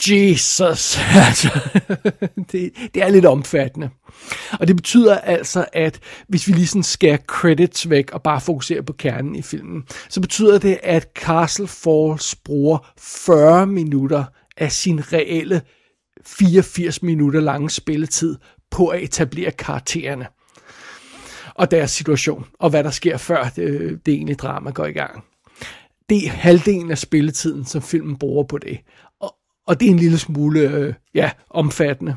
Jesus, 0.08 0.98
altså, 1.28 1.60
det, 2.52 2.72
det 2.94 3.02
er 3.02 3.08
lidt 3.08 3.26
omfattende. 3.26 3.90
Og 4.60 4.68
det 4.68 4.76
betyder 4.76 5.18
altså, 5.18 5.64
at 5.72 6.00
hvis 6.28 6.48
vi 6.48 6.52
lige 6.52 6.66
sådan 6.66 6.82
skærer 6.82 7.16
credits 7.26 7.90
væk 7.90 8.10
og 8.10 8.22
bare 8.22 8.40
fokuserer 8.40 8.82
på 8.82 8.92
kernen 8.92 9.34
i 9.36 9.42
filmen, 9.42 9.82
så 10.08 10.20
betyder 10.20 10.58
det, 10.58 10.78
at 10.82 11.08
Castle 11.14 11.68
Falls 11.68 12.34
bruger 12.34 12.92
40 12.98 13.66
minutter 13.66 14.24
af 14.60 14.72
sin 14.72 15.12
reelle 15.12 15.62
84 16.26 17.02
minutter 17.02 17.40
lange 17.40 17.70
spilletid 17.70 18.36
på 18.70 18.86
at 18.86 19.02
etablere 19.02 19.50
karaktererne 19.50 20.26
og 21.54 21.70
deres 21.70 21.90
situation, 21.90 22.46
og 22.58 22.70
hvad 22.70 22.84
der 22.84 22.90
sker 22.90 23.16
før 23.16 23.48
det, 23.56 24.00
det 24.06 24.14
egentlige 24.14 24.36
drama 24.36 24.70
går 24.70 24.86
i 24.86 24.92
gang. 24.92 25.24
Det 26.08 26.26
er 26.26 26.30
halvdelen 26.30 26.90
af 26.90 26.98
spilletiden, 26.98 27.64
som 27.64 27.82
filmen 27.82 28.16
bruger 28.16 28.44
på 28.44 28.58
det. 28.58 28.78
Og, 29.20 29.34
og 29.66 29.80
det 29.80 29.86
er 29.86 29.90
en 29.90 29.98
lille 29.98 30.18
smule, 30.18 30.60
øh, 30.60 30.94
ja, 31.14 31.30
omfattende. 31.50 32.16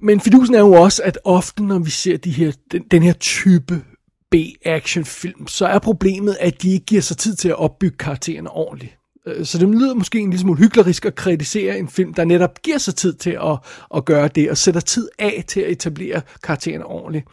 Men 0.00 0.20
fidusen 0.20 0.54
er 0.54 0.58
jo 0.58 0.72
også, 0.72 1.02
at 1.02 1.18
ofte 1.24 1.62
når 1.62 1.78
vi 1.78 1.90
ser 1.90 2.16
de 2.16 2.30
her, 2.30 2.52
den, 2.72 2.82
den 2.90 3.02
her 3.02 3.12
type 3.12 3.84
B-actionfilm, 4.30 5.46
så 5.46 5.66
er 5.66 5.78
problemet, 5.78 6.36
at 6.40 6.62
de 6.62 6.72
ikke 6.72 6.86
giver 6.86 7.02
sig 7.02 7.16
tid 7.16 7.36
til 7.36 7.48
at 7.48 7.56
opbygge 7.56 7.96
karaktererne 7.96 8.50
ordentligt. 8.50 8.96
Øh, 9.26 9.46
så 9.46 9.58
det 9.58 9.68
lyder 9.68 9.94
måske 9.94 10.18
en 10.18 10.30
lille 10.30 10.40
smule 10.40 10.58
hyklerisk 10.58 11.06
at 11.06 11.14
kritisere 11.14 11.78
en 11.78 11.88
film, 11.88 12.14
der 12.14 12.24
netop 12.24 12.62
giver 12.62 12.78
sig 12.78 12.94
tid 12.94 13.14
til 13.14 13.30
at, 13.30 13.58
at 13.96 14.04
gøre 14.04 14.28
det, 14.28 14.50
og 14.50 14.56
sætter 14.56 14.80
tid 14.80 15.08
af 15.18 15.44
til 15.48 15.60
at 15.60 15.70
etablere 15.70 16.20
karaktererne 16.42 16.86
ordentligt. 16.86 17.26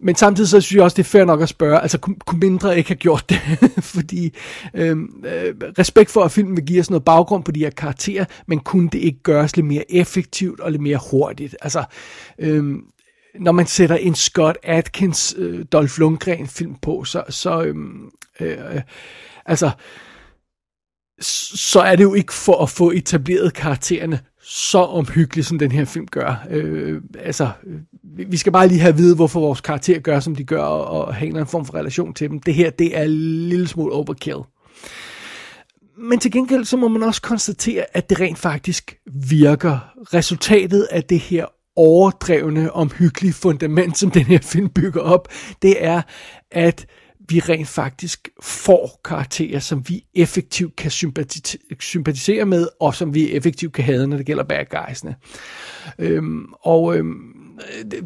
Men 0.00 0.14
samtidig 0.14 0.48
så 0.48 0.60
synes 0.60 0.76
jeg 0.76 0.84
også, 0.84 0.94
det 0.94 1.02
er 1.02 1.08
fair 1.08 1.24
nok 1.24 1.42
at 1.42 1.48
spørge, 1.48 1.80
altså 1.80 1.98
kunne, 1.98 2.16
mindre 2.32 2.78
ikke 2.78 2.90
have 2.90 2.96
gjort 2.96 3.24
det? 3.28 3.40
Fordi 3.94 4.34
øhm, 4.74 5.24
øh, 5.26 5.54
respekt 5.78 6.10
for, 6.10 6.24
at 6.24 6.32
filmen 6.32 6.56
vil 6.56 6.66
give 6.66 6.80
os 6.80 6.90
noget 6.90 7.04
baggrund 7.04 7.44
på 7.44 7.50
de 7.50 7.60
her 7.60 7.70
karakterer, 7.70 8.24
men 8.46 8.60
kunne 8.60 8.88
det 8.88 8.98
ikke 8.98 9.22
gøres 9.22 9.56
lidt 9.56 9.66
mere 9.66 9.92
effektivt 9.92 10.60
og 10.60 10.72
lidt 10.72 10.82
mere 10.82 10.98
hurtigt? 11.10 11.56
Altså, 11.62 11.84
øhm, 12.38 12.84
når 13.40 13.52
man 13.52 13.66
sætter 13.66 13.96
en 13.96 14.14
Scott 14.14 14.58
Atkins, 14.62 15.34
øh, 15.38 15.64
Dolph 15.72 15.98
Lundgren 15.98 16.46
film 16.46 16.74
på, 16.74 17.04
så, 17.04 17.22
så 17.28 17.62
øhm, 17.62 18.10
øh, 18.40 18.74
øh 18.74 18.80
altså, 19.46 19.70
så 21.20 21.80
er 21.80 21.96
det 21.96 22.04
jo 22.04 22.14
ikke 22.14 22.32
for 22.32 22.62
at 22.62 22.70
få 22.70 22.90
etableret 22.90 23.54
karaktererne 23.54 24.20
så 24.42 24.78
omhyggeligt, 24.78 25.48
som 25.48 25.58
den 25.58 25.72
her 25.72 25.84
film 25.84 26.06
gør. 26.06 26.46
Øh, 26.50 27.00
altså, 27.18 27.48
vi 28.28 28.36
skal 28.36 28.52
bare 28.52 28.68
lige 28.68 28.80
have 28.80 28.88
at 28.88 28.98
vide, 28.98 29.14
hvorfor 29.14 29.40
vores 29.40 29.60
karakter 29.60 29.98
gør, 29.98 30.20
som 30.20 30.36
de 30.36 30.44
gør, 30.44 30.62
og, 30.62 31.06
og 31.06 31.14
have 31.14 31.22
en 31.22 31.28
eller 31.28 31.40
anden 31.40 31.50
form 31.50 31.64
for 31.64 31.74
relation 31.74 32.14
til 32.14 32.30
dem. 32.30 32.40
Det 32.40 32.54
her, 32.54 32.70
det 32.70 32.98
er 32.98 33.02
en 33.02 33.10
lille 33.48 33.68
smule 33.68 33.92
overkill. 33.92 34.38
Men 35.98 36.18
til 36.18 36.30
gengæld, 36.30 36.64
så 36.64 36.76
må 36.76 36.88
man 36.88 37.02
også 37.02 37.22
konstatere, 37.22 37.84
at 37.92 38.10
det 38.10 38.20
rent 38.20 38.38
faktisk 38.38 38.96
virker. 39.06 39.78
Resultatet 40.14 40.82
af 40.82 41.04
det 41.04 41.18
her 41.18 41.46
overdrevne, 41.76 42.72
omhyggelige 42.72 43.32
fundament, 43.32 43.98
som 43.98 44.10
den 44.10 44.22
her 44.22 44.38
film 44.42 44.68
bygger 44.68 45.00
op, 45.00 45.28
det 45.62 45.84
er, 45.84 46.02
at 46.50 46.86
vi 47.28 47.40
rent 47.40 47.68
faktisk 47.68 48.28
får 48.42 49.00
karakterer, 49.04 49.58
som 49.58 49.88
vi 49.88 50.04
effektivt 50.14 50.76
kan 50.76 50.90
sympatisere 51.80 52.44
med, 52.44 52.68
og 52.80 52.94
som 52.94 53.14
vi 53.14 53.32
effektivt 53.32 53.72
kan 53.72 53.84
have, 53.84 54.06
når 54.06 54.16
det 54.16 54.26
gælder 54.26 54.44
bad 54.44 54.64
guysene. 54.70 55.16
Øhm, 55.98 56.44
og 56.62 56.96
øhm, 56.96 57.38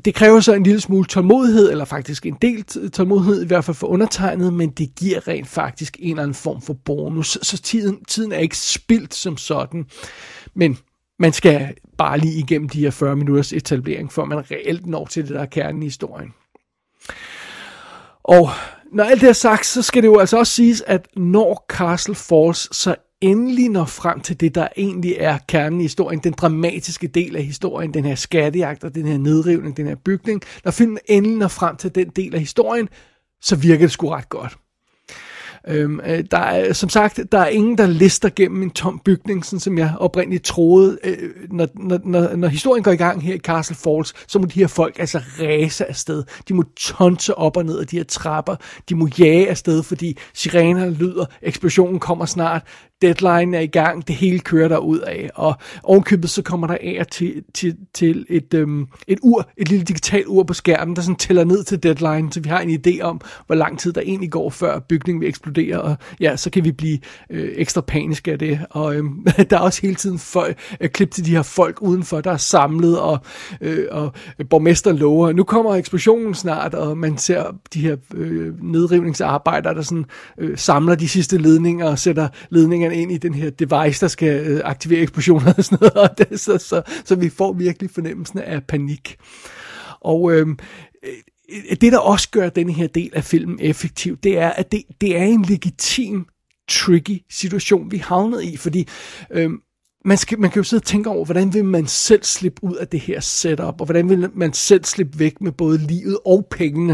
det 0.05 0.15
kræver 0.15 0.41
så 0.41 0.55
en 0.55 0.63
lille 0.63 0.81
smule 0.81 1.05
tålmodighed, 1.05 1.71
eller 1.71 1.85
faktisk 1.85 2.27
en 2.27 2.37
del 2.43 2.65
tålmodighed, 2.91 3.43
i 3.43 3.47
hvert 3.47 3.65
fald 3.65 3.75
for 3.75 3.87
undertegnet, 3.87 4.53
men 4.53 4.71
det 4.71 4.95
giver 4.95 5.29
rent 5.29 5.49
faktisk 5.49 5.97
en 6.01 6.11
eller 6.11 6.23
anden 6.23 6.35
form 6.35 6.63
for 6.63 6.77
bonus. 6.85 7.39
Så 7.43 7.63
tiden, 7.63 8.05
tiden 8.05 8.33
er 8.33 8.39
ikke 8.39 8.59
spildt 8.59 9.15
som 9.15 9.37
sådan, 9.37 9.87
men 10.55 10.79
man 11.19 11.33
skal 11.33 11.75
bare 11.99 12.19
lige 12.19 12.39
igennem 12.39 12.69
de 12.69 12.81
her 12.81 12.91
40 12.91 13.17
minutters 13.17 13.53
etablering, 13.53 14.13
før 14.13 14.25
man 14.25 14.51
reelt 14.51 14.87
når 14.87 15.07
til 15.07 15.23
det, 15.23 15.35
der 15.35 15.41
er 15.41 15.47
kernen 15.47 15.83
i 15.83 15.87
historien. 15.87 16.35
Og 18.25 18.49
når 18.93 19.05
alt 19.05 19.21
det 19.21 19.29
er 19.29 19.33
sagt, 19.33 19.67
så 19.67 19.83
skal 19.83 20.03
det 20.03 20.09
jo 20.09 20.19
altså 20.19 20.39
også 20.39 20.53
siges, 20.53 20.83
at 20.87 21.09
når 21.17 21.65
Castle 21.69 22.15
Falls 22.15 22.77
så 22.77 22.95
endelig 23.21 23.69
når 23.69 23.85
frem 23.85 24.21
til 24.21 24.41
det, 24.41 24.55
der 24.55 24.69
egentlig 24.77 25.17
er 25.19 25.39
kernen 25.49 25.81
i 25.81 25.83
historien, 25.83 26.21
den 26.21 26.33
dramatiske 26.33 27.07
del 27.07 27.37
af 27.37 27.43
historien, 27.43 27.95
den 27.95 28.05
her 28.05 28.15
skattejagt 28.15 28.85
og 28.85 28.95
den 28.95 29.07
her 29.07 29.19
nedrivning, 29.19 29.77
den 29.77 29.87
her 29.87 29.95
bygning, 29.95 30.43
når 30.65 30.71
filmen 30.71 30.99
endelig 31.07 31.37
når 31.39 31.49
frem 31.49 31.77
til 31.77 31.95
den 31.95 32.09
del 32.09 32.35
af 32.35 32.41
historien, 32.41 32.89
så 33.41 33.57
virker 33.57 33.85
det 33.85 33.93
sgu 33.93 34.09
ret 34.09 34.29
godt. 34.29 34.57
Øhm, 35.69 36.01
øh, 36.07 36.25
der 36.31 36.39
er, 36.39 36.73
som 36.73 36.89
sagt, 36.89 37.21
der 37.33 37.39
er 37.39 37.47
ingen, 37.47 37.79
der 37.79 37.87
lister 37.87 38.29
gennem 38.37 38.63
en 38.63 38.71
tom 38.71 39.01
bygning, 39.05 39.45
sådan 39.45 39.61
som 39.61 39.79
jeg 39.79 39.95
oprindeligt 39.99 40.45
troede. 40.45 40.99
Øh, 41.05 41.31
når, 41.51 41.69
når, 41.75 42.01
når, 42.05 42.37
når 42.37 42.49
historien 42.49 42.85
går 42.85 42.91
i 42.91 42.97
gang 42.97 43.23
her 43.23 43.35
i 43.35 43.39
Castle 43.39 43.77
Falls, 43.77 44.15
så 44.29 44.39
må 44.39 44.45
de 44.45 44.61
her 44.61 44.67
folk 44.67 44.99
altså 44.99 45.21
ræse 45.41 45.89
afsted. 45.89 46.25
De 46.49 46.55
må 46.55 46.65
tonse 46.77 47.35
op 47.35 47.57
og 47.57 47.65
ned 47.65 47.79
af 47.79 47.87
de 47.87 47.97
her 47.97 48.05
trapper. 48.05 48.57
De 48.89 48.95
må 48.95 49.09
jage 49.19 49.49
afsted, 49.49 49.83
fordi 49.83 50.19
sirener 50.35 50.91
lyder, 50.91 51.25
eksplosionen 51.43 52.01
kommer 52.01 52.27
snart 52.27 52.63
deadline 53.03 53.57
er 53.57 53.61
i 53.61 53.67
gang, 53.67 54.09
det 54.09 54.17
hele 54.17 54.39
kører 54.39 54.69
der 54.69 54.79
ud 54.79 54.99
af, 54.99 55.31
og 55.35 55.55
ovenkøbet 55.83 56.31
så 56.31 56.43
kommer 56.43 56.67
der 56.67 56.77
af 56.81 57.07
til, 57.11 57.43
til, 57.55 57.77
til 57.95 58.27
et, 58.29 58.55
øhm, 58.55 58.87
et 59.07 59.19
ur, 59.23 59.49
et 59.57 59.69
lille 59.69 59.85
digitalt 59.85 60.27
ur 60.27 60.43
på 60.43 60.55
skærmen, 60.55 60.97
der 60.97 61.03
sådan 61.03 61.17
tæller 61.17 61.45
ned 61.45 61.65
til 61.65 61.83
deadline, 61.83 62.33
så 62.33 62.41
vi 62.41 62.49
har 62.49 62.61
en 62.61 62.81
idé 62.87 63.01
om, 63.01 63.21
hvor 63.47 63.55
lang 63.55 63.79
tid 63.79 63.93
der 63.93 64.01
egentlig 64.01 64.31
går, 64.31 64.51
før 64.51 64.79
bygningen 64.79 65.21
vil 65.21 65.29
eksplodere, 65.29 65.83
og 65.83 65.97
ja, 66.21 66.37
så 66.37 66.51
kan 66.51 66.65
vi 66.65 66.73
blive 66.73 66.99
øh, 67.31 67.53
ekstra 67.57 67.81
paniske 67.81 68.33
af 68.33 68.39
det, 68.39 68.61
og 68.71 68.97
øhm, 68.97 69.27
der 69.51 69.57
er 69.57 69.61
også 69.61 69.83
hele 69.83 69.95
tiden 69.95 70.19
folk, 70.19 70.59
øh, 70.81 70.89
klip 70.89 71.11
til 71.11 71.25
de 71.25 71.31
her 71.31 71.43
folk 71.43 71.83
udenfor, 71.83 72.21
der 72.21 72.31
er 72.31 72.37
samlet, 72.37 73.01
og, 73.01 73.19
øh, 73.61 73.87
og 73.91 74.13
borgmesteren 74.51 74.97
lover, 74.97 75.33
nu 75.33 75.45
kommer 75.45 75.75
eksplosionen 75.75 76.35
snart, 76.35 76.75
og 76.75 76.99
man 76.99 77.19
ser 77.19 77.45
de 77.75 77.81
her 77.81 77.97
øh, 78.15 78.65
nedrivningsarbejdere, 78.65 79.75
der 79.75 79.83
sådan 79.83 80.05
øh, 80.39 80.59
samler 80.59 80.95
de 80.95 81.09
sidste 81.09 81.39
ledninger 81.39 81.87
og 81.87 81.99
sætter 81.99 82.29
ledninger 82.51 82.91
man 82.93 83.01
ind 83.01 83.13
i 83.13 83.19
den 83.19 83.35
her 83.35 83.51
device, 83.51 84.01
der 84.01 84.09
skal 84.09 84.47
øh, 84.47 84.61
aktivere 84.65 85.01
eksplosioner 85.01 85.55
og 85.59 85.65
sådan 85.65 85.79
noget, 85.81 85.97
og 86.11 86.19
det, 86.19 86.41
så, 86.41 86.59
så, 86.59 86.83
så 87.05 87.15
vi 87.15 87.29
får 87.29 87.53
virkelig 87.53 87.91
fornemmelsen 87.91 88.39
af 88.39 88.65
panik. 88.65 89.17
Og 90.01 90.33
øhm, 90.33 90.59
øh, 91.05 91.77
det, 91.81 91.93
der 91.93 91.99
også 91.99 92.31
gør 92.31 92.49
den 92.49 92.71
her 92.71 92.87
del 92.87 93.11
af 93.13 93.25
filmen 93.25 93.59
effektiv, 93.61 94.17
det 94.17 94.39
er, 94.39 94.51
at 94.51 94.73
det, 94.73 94.83
det 95.01 95.17
er 95.17 95.25
en 95.25 95.43
legitim, 95.43 96.27
tricky 96.69 97.23
situation, 97.31 97.91
vi 97.91 97.97
havnet 97.97 98.43
i, 98.43 98.57
fordi 98.57 98.89
øhm, 99.31 99.59
man, 100.05 100.17
skal, 100.17 100.41
man 100.41 100.51
kan 100.51 100.61
jo 100.61 100.65
sidde 100.65 100.81
og 100.81 100.85
tænke 100.85 101.11
over, 101.11 101.25
hvordan 101.25 101.55
vil 101.55 101.65
man 101.65 101.87
selv 101.87 102.25
slippe 102.25 102.65
ud 102.65 102.75
af 102.75 102.89
det 102.89 103.01
her 103.01 103.21
setup, 103.21 103.81
og 103.81 103.85
hvordan 103.85 104.09
vil 104.09 104.31
man 104.35 104.53
selv 104.53 104.85
slippe 104.85 105.19
væk 105.19 105.41
med 105.41 105.53
både 105.53 105.79
livet 105.79 106.19
og 106.25 106.47
pengene. 106.51 106.93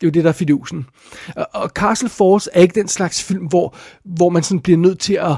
Det 0.00 0.02
er 0.02 0.06
jo 0.06 0.10
det, 0.10 0.24
der 0.24 0.30
er 0.30 0.34
fidusen. 0.34 0.86
Og, 1.54 1.68
Castle 1.68 2.08
Force 2.08 2.50
er 2.52 2.60
ikke 2.60 2.80
den 2.80 2.88
slags 2.88 3.22
film, 3.22 3.46
hvor, 3.46 3.76
hvor 4.04 4.28
man 4.28 4.42
sådan 4.42 4.60
bliver 4.60 4.78
nødt 4.78 4.98
til 4.98 5.14
at 5.14 5.36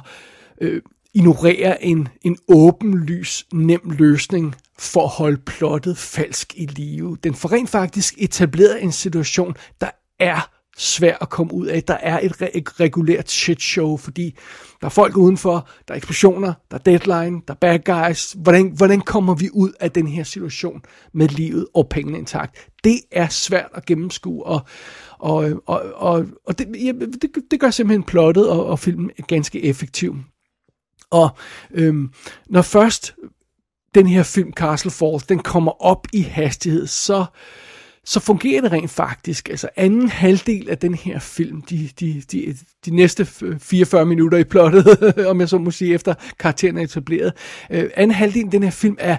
øh, 0.60 0.82
ignorere 1.14 1.84
en, 1.84 2.08
en 2.22 2.36
åbenlys, 2.48 3.46
nem 3.52 3.90
løsning 3.98 4.54
for 4.78 5.02
at 5.02 5.08
holde 5.08 5.40
plottet 5.46 5.98
falsk 5.98 6.54
i 6.56 6.66
live. 6.66 7.16
Den 7.24 7.34
får 7.34 7.52
rent 7.52 7.70
faktisk 7.70 8.14
etableret 8.18 8.82
en 8.82 8.92
situation, 8.92 9.54
der 9.80 9.90
er 10.18 10.59
svær 10.76 11.16
at 11.20 11.28
komme 11.28 11.54
ud 11.54 11.66
af. 11.66 11.82
Der 11.82 11.94
er 11.94 12.20
et, 12.22 12.42
re- 12.42 12.50
et 12.54 12.80
regulært 12.80 13.30
shit 13.30 13.62
show, 13.62 13.96
fordi 13.96 14.38
der 14.80 14.86
er 14.86 14.90
folk 14.90 15.16
udenfor, 15.16 15.68
der 15.88 15.94
er 15.94 15.96
eksplosioner, 15.96 16.52
der 16.70 16.76
er 16.76 16.82
deadline, 16.82 17.42
der 17.48 17.54
er 17.54 17.58
bad 17.60 17.78
guys. 17.78 18.32
Hvordan, 18.32 18.72
hvordan 18.76 19.00
kommer 19.00 19.34
vi 19.34 19.48
ud 19.52 19.72
af 19.80 19.90
den 19.90 20.06
her 20.06 20.24
situation 20.24 20.82
med 21.14 21.28
livet 21.28 21.66
og 21.74 21.88
pengene 21.88 22.18
intakt? 22.18 22.68
Det 22.84 23.00
er 23.12 23.28
svært 23.28 23.68
at 23.74 23.86
gennemskue, 23.86 24.46
og, 24.46 24.60
og, 25.18 25.62
og, 25.66 25.82
og, 25.94 26.26
og 26.46 26.58
det, 26.58 26.68
ja, 26.84 26.92
det, 26.92 27.30
det 27.50 27.60
gør 27.60 27.70
simpelthen 27.70 28.02
plottet 28.02 28.48
og, 28.48 28.66
og 28.66 28.78
filmen 28.78 29.10
ganske 29.28 29.64
effektiv. 29.64 30.16
Og 31.10 31.30
øhm, 31.70 32.10
når 32.46 32.62
først 32.62 33.14
den 33.94 34.06
her 34.06 34.22
film 34.22 34.52
Castle 34.52 34.90
Falls, 34.90 35.22
den 35.22 35.38
kommer 35.38 35.82
op 35.82 36.06
i 36.12 36.22
hastighed, 36.22 36.86
så 36.86 37.24
så 38.10 38.20
fungerer 38.20 38.60
det 38.60 38.72
rent 38.72 38.90
faktisk. 38.90 39.48
Altså 39.48 39.68
anden 39.76 40.08
halvdel 40.08 40.70
af 40.70 40.78
den 40.78 40.94
her 40.94 41.18
film, 41.18 41.62
de, 41.62 41.90
de, 42.00 42.22
de, 42.32 42.56
de 42.84 42.90
næste 42.96 43.24
44 43.24 44.06
minutter 44.06 44.38
i 44.38 44.44
plottet, 44.44 44.86
om 45.30 45.40
jeg 45.40 45.48
så 45.48 45.58
må 45.58 45.70
sige, 45.70 45.94
efter 45.94 46.14
karakteren 46.38 46.78
er 46.78 46.82
etableret, 46.82 47.32
øh, 47.70 47.90
anden 47.96 48.14
halvdel 48.14 48.44
af 48.44 48.50
den 48.50 48.62
her 48.62 48.70
film 48.70 48.96
er, 48.98 49.16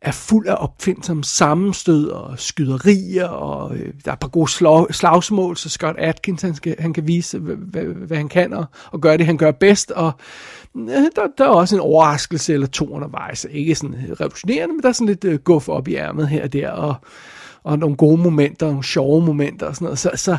er 0.00 0.10
fuld 0.10 0.46
af 0.46 0.56
opfindsomme 0.58 1.24
sammenstød 1.24 2.08
og 2.08 2.38
skyderier, 2.38 3.26
og 3.26 3.76
øh, 3.76 3.92
der 4.04 4.10
er 4.10 4.12
et 4.12 4.20
par 4.20 4.28
gode 4.28 4.50
slag, 4.50 4.94
slagsmål, 4.94 5.56
så 5.56 5.68
Scott 5.68 5.98
Atkins 5.98 6.42
han, 6.42 6.54
skal, 6.54 6.76
han 6.78 6.92
kan 6.92 7.06
vise, 7.06 7.38
hvad, 7.38 7.56
hvad, 7.56 7.82
hvad 7.84 8.16
han 8.16 8.28
kan, 8.28 8.52
og, 8.52 8.64
og 8.92 9.00
gøre 9.00 9.16
det, 9.16 9.26
han 9.26 9.36
gør 9.36 9.50
bedst, 9.50 9.90
og 9.90 10.12
øh, 10.76 10.88
der, 10.88 11.26
der 11.38 11.44
er 11.44 11.48
også 11.48 11.76
en 11.76 11.80
overraskelse 11.80 12.52
eller 12.54 12.66
to 12.66 12.88
undervejs. 12.88 13.46
Ikke 13.50 13.74
sådan 13.74 13.96
revolutionerende, 14.20 14.74
men 14.74 14.82
der 14.82 14.88
er 14.88 14.92
sådan 14.92 15.06
lidt 15.06 15.24
øh, 15.24 15.38
guf 15.38 15.68
op 15.68 15.88
i 15.88 15.94
ærmet 15.94 16.28
her 16.28 16.42
og 16.42 16.52
der, 16.52 16.70
og 16.70 16.96
og 17.64 17.78
nogle 17.78 17.96
gode 17.96 18.22
momenter, 18.22 18.66
nogle 18.66 18.84
sjove 18.84 19.26
momenter 19.26 19.66
og 19.66 19.74
sådan 19.74 19.86
noget. 19.86 19.98
Så, 19.98 20.10
så 20.14 20.36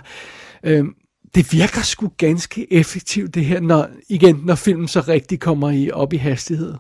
øh, 0.64 0.86
det 1.36 1.54
virker 1.54 1.82
sgu 1.82 2.12
ganske 2.18 2.74
effektivt 2.74 3.36
det 3.36 3.46
her, 3.46 3.60
når, 3.60 3.88
igen, 4.10 4.42
når 4.44 4.56
filmen 4.56 4.88
så 4.88 5.02
rigtig 5.08 5.40
kommer 5.40 5.72
i, 5.72 5.92
op 5.92 6.14
i 6.14 6.18
hastighed. 6.18 6.74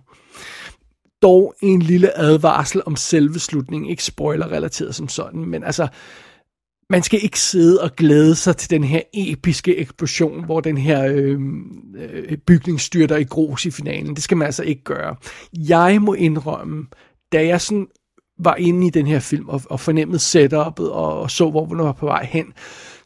Dog 1.22 1.56
en 1.62 1.82
lille 1.82 2.18
advarsel 2.18 2.82
om 2.86 2.96
selve 2.96 3.40
slutningen, 3.40 3.90
ikke 3.90 4.04
spoiler-relateret 4.04 4.96
som 4.96 5.08
sådan, 5.08 5.46
men 5.46 5.64
altså, 5.64 5.88
man 6.90 7.04
skal 7.04 7.24
ikke 7.24 7.40
sidde 7.40 7.82
og 7.82 7.96
glæde 7.96 8.36
sig 8.36 8.58
til 8.58 8.70
den 8.70 8.84
her 8.84 9.02
episke 9.14 9.78
eksplosion, 9.78 10.46
hvor 10.46 10.60
den 10.60 10.78
her 10.78 11.06
øh, 11.06 11.40
øh, 11.98 12.38
bygning 12.38 12.82
styrter 12.82 13.18
i 13.18 13.24
grus 13.24 13.66
i 13.66 13.72
finalen. 13.72 14.16
Det 14.16 14.24
skal 14.24 14.38
man 14.38 14.46
altså 14.46 14.64
ikke 14.64 14.84
gøre. 14.84 15.16
Jeg 15.54 16.02
må 16.02 16.14
indrømme, 16.14 16.86
da 17.32 17.46
jeg 17.46 17.62
sådan 17.62 17.88
var 18.40 18.56
inde 18.56 18.88
i 18.88 18.90
den 18.90 19.08
her 19.08 19.20
film 19.20 19.50
og, 19.50 19.62
og 19.70 19.80
fornemmede 19.80 20.20
setupet 20.20 20.92
og, 20.92 21.20
og 21.20 21.32
så, 21.32 21.50
hvor 21.50 21.66
den 21.66 21.78
var 21.78 21.92
på 21.92 22.06
vej 22.06 22.26
hen, 22.32 22.46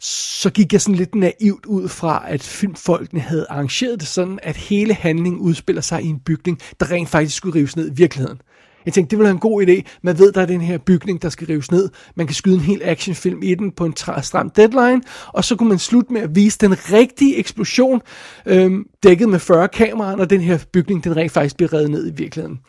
så 0.01 0.49
gik 0.49 0.73
jeg 0.73 0.81
sådan 0.81 0.95
lidt 0.95 1.15
naivt 1.15 1.65
ud 1.65 1.87
fra, 1.87 2.23
at 2.27 2.43
filmfolkene 2.43 3.21
havde 3.21 3.45
arrangeret 3.49 3.99
det 3.99 4.07
sådan, 4.07 4.39
at 4.43 4.57
hele 4.57 4.93
handlingen 4.93 5.41
udspiller 5.41 5.81
sig 5.81 6.03
i 6.03 6.07
en 6.07 6.19
bygning, 6.19 6.59
der 6.79 6.91
rent 6.91 7.09
faktisk 7.09 7.37
skulle 7.37 7.59
rives 7.59 7.75
ned 7.75 7.91
i 7.91 7.93
virkeligheden. 7.93 8.41
Jeg 8.85 8.93
tænkte, 8.93 9.11
det 9.11 9.17
ville 9.17 9.25
være 9.25 9.33
en 9.33 9.39
god 9.39 9.63
idé. 9.63 9.99
Man 10.01 10.19
ved, 10.19 10.31
der 10.31 10.41
er 10.41 10.45
den 10.45 10.61
her 10.61 10.77
bygning, 10.77 11.21
der 11.21 11.29
skal 11.29 11.47
rives 11.47 11.71
ned. 11.71 11.89
Man 12.15 12.27
kan 12.27 12.35
skyde 12.35 12.55
en 12.55 12.61
hel 12.61 12.81
actionfilm 12.83 13.43
i 13.43 13.55
den 13.55 13.71
på 13.71 13.85
en 13.85 13.93
stram 14.21 14.49
deadline, 14.49 15.01
og 15.27 15.43
så 15.43 15.55
kunne 15.55 15.69
man 15.69 15.79
slutte 15.79 16.13
med 16.13 16.21
at 16.21 16.35
vise 16.35 16.57
den 16.57 16.91
rigtige 16.91 17.37
eksplosion, 17.37 18.01
øhm, 18.45 18.85
dækket 19.03 19.29
med 19.29 19.39
40 19.39 19.67
kameraer, 19.67 20.15
når 20.15 20.25
den 20.25 20.41
her 20.41 20.59
bygning, 20.73 21.03
den 21.03 21.15
rent 21.15 21.31
faktisk 21.31 21.57
bliver 21.57 21.73
reddet 21.73 21.91
ned 21.91 22.07
i 22.07 22.15
virkeligheden. 22.15 22.59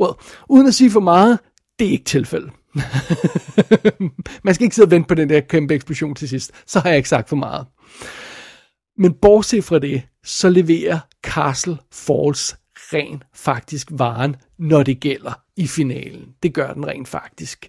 Well, 0.00 0.12
uden 0.48 0.66
at 0.66 0.74
sige 0.74 0.90
for 0.90 1.00
meget, 1.00 1.38
det 1.78 1.86
er 1.86 1.90
ikke 1.90 2.04
tilfældet. 2.04 2.50
Man 4.44 4.54
skal 4.54 4.64
ikke 4.64 4.76
sidde 4.76 4.86
og 4.86 4.90
vente 4.90 5.08
på 5.08 5.14
den 5.14 5.28
der 5.28 5.40
kæmpe 5.40 5.74
eksplosion 5.74 6.14
til 6.14 6.28
sidst. 6.28 6.52
Så 6.66 6.80
har 6.80 6.88
jeg 6.88 6.96
ikke 6.96 7.08
sagt 7.08 7.28
for 7.28 7.36
meget. 7.36 7.66
Men 8.98 9.14
bortset 9.14 9.64
fra 9.64 9.78
det, 9.78 10.02
så 10.24 10.48
leverer 10.48 10.98
Castle 11.22 11.78
Falls 11.92 12.56
rent 12.76 13.22
faktisk 13.34 13.88
varen, 13.92 14.36
når 14.58 14.82
det 14.82 15.00
gælder 15.00 15.32
i 15.56 15.66
finalen. 15.66 16.34
Det 16.42 16.54
gør 16.54 16.72
den 16.72 16.86
rent 16.86 17.08
faktisk. 17.08 17.68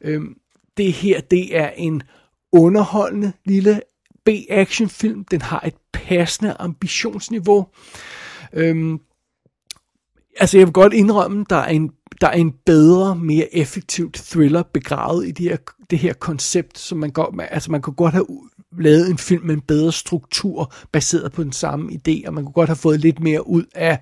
Øhm, 0.00 0.34
det 0.76 0.92
her, 0.92 1.20
det 1.20 1.56
er 1.56 1.70
en 1.70 2.02
underholdende 2.52 3.32
lille 3.44 3.80
B-actionfilm. 4.24 5.24
Den 5.24 5.42
har 5.42 5.60
et 5.60 5.74
passende 5.92 6.56
ambitionsniveau. 6.58 7.66
Øhm, 8.52 9.00
altså 10.36 10.58
jeg 10.58 10.66
vil 10.66 10.72
godt 10.72 10.92
indrømme, 10.92 11.44
der 11.50 11.56
er 11.56 11.68
en, 11.68 11.92
der 12.20 12.26
er 12.26 12.32
en 12.32 12.54
bedre, 12.66 13.16
mere 13.16 13.54
effektivt 13.54 14.14
thriller 14.14 14.62
begravet 14.62 15.28
i 15.28 15.30
det 15.30 15.48
her, 15.50 15.56
det 15.90 15.98
her 15.98 16.12
koncept, 16.12 16.78
som 16.78 16.98
man 16.98 17.10
godt, 17.10 17.34
altså 17.50 17.70
man 17.70 17.82
kunne 17.82 17.94
godt 17.94 18.12
have 18.12 18.26
lavet 18.78 19.10
en 19.10 19.18
film 19.18 19.46
med 19.46 19.54
en 19.54 19.60
bedre 19.60 19.92
struktur, 19.92 20.72
baseret 20.92 21.32
på 21.32 21.42
den 21.42 21.52
samme 21.52 21.92
idé, 21.92 22.26
og 22.26 22.34
man 22.34 22.44
kunne 22.44 22.52
godt 22.52 22.68
have 22.68 22.76
fået 22.76 23.00
lidt 23.00 23.20
mere 23.20 23.48
ud 23.48 23.64
af 23.74 23.98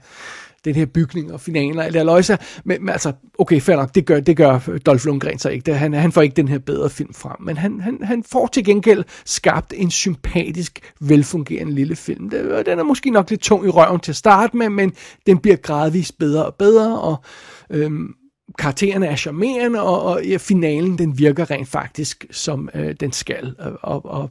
den 0.65 0.75
her 0.75 0.87
bygning 0.87 1.33
og 1.33 1.41
finaler 1.41 1.83
eller 1.83 2.05
løjser. 2.05 2.37
Men, 2.65 2.81
men 2.81 2.89
altså, 2.89 3.13
okay, 3.39 3.61
fair 3.61 3.77
nok, 3.77 3.95
det 3.95 4.07
gør, 4.07 4.21
det 4.21 4.37
gør 4.37 4.59
Dolph 4.87 5.07
Lundgren 5.07 5.39
så 5.39 5.49
ikke. 5.49 5.67
Det, 5.67 5.79
han, 5.79 5.93
han 5.93 6.13
får 6.13 6.23
ikke 6.23 6.37
den 6.37 6.49
her 6.49 6.59
bedre 6.59 6.91
film 6.91 7.15
frem, 7.15 7.37
men 7.41 7.57
han, 7.57 7.81
han, 7.81 7.99
han 8.03 8.25
får 8.33 8.47
til 8.47 8.65
gengæld 8.65 9.05
skabt 9.25 9.73
en 9.77 9.91
sympatisk, 9.91 10.93
velfungerende 11.01 11.75
lille 11.75 11.97
film. 11.97 12.31
Det, 12.31 12.67
den 12.67 12.79
er 12.79 12.83
måske 12.83 13.11
nok 13.11 13.31
lidt 13.31 13.41
tung 13.41 13.67
i 13.67 13.69
røven 13.69 14.01
til 14.01 14.13
at 14.13 14.17
starte 14.17 14.57
med, 14.57 14.69
men 14.69 14.93
den 15.27 15.39
bliver 15.39 15.57
gradvist 15.57 16.19
bedre 16.19 16.47
og 16.47 16.55
bedre, 16.55 17.01
og 17.01 17.25
øhm, 17.71 18.15
karaktererne 18.59 19.07
er 19.07 19.17
charmerende, 19.17 19.83
og, 19.83 20.03
og 20.03 20.25
ja, 20.25 20.37
finalen 20.37 20.99
den 20.99 21.19
virker 21.19 21.51
rent 21.51 21.69
faktisk, 21.69 22.27
som 22.31 22.69
øh, 22.75 22.95
den 23.01 23.13
skal, 23.13 23.55
øh, 23.61 23.73
og, 23.83 24.05
og 24.05 24.31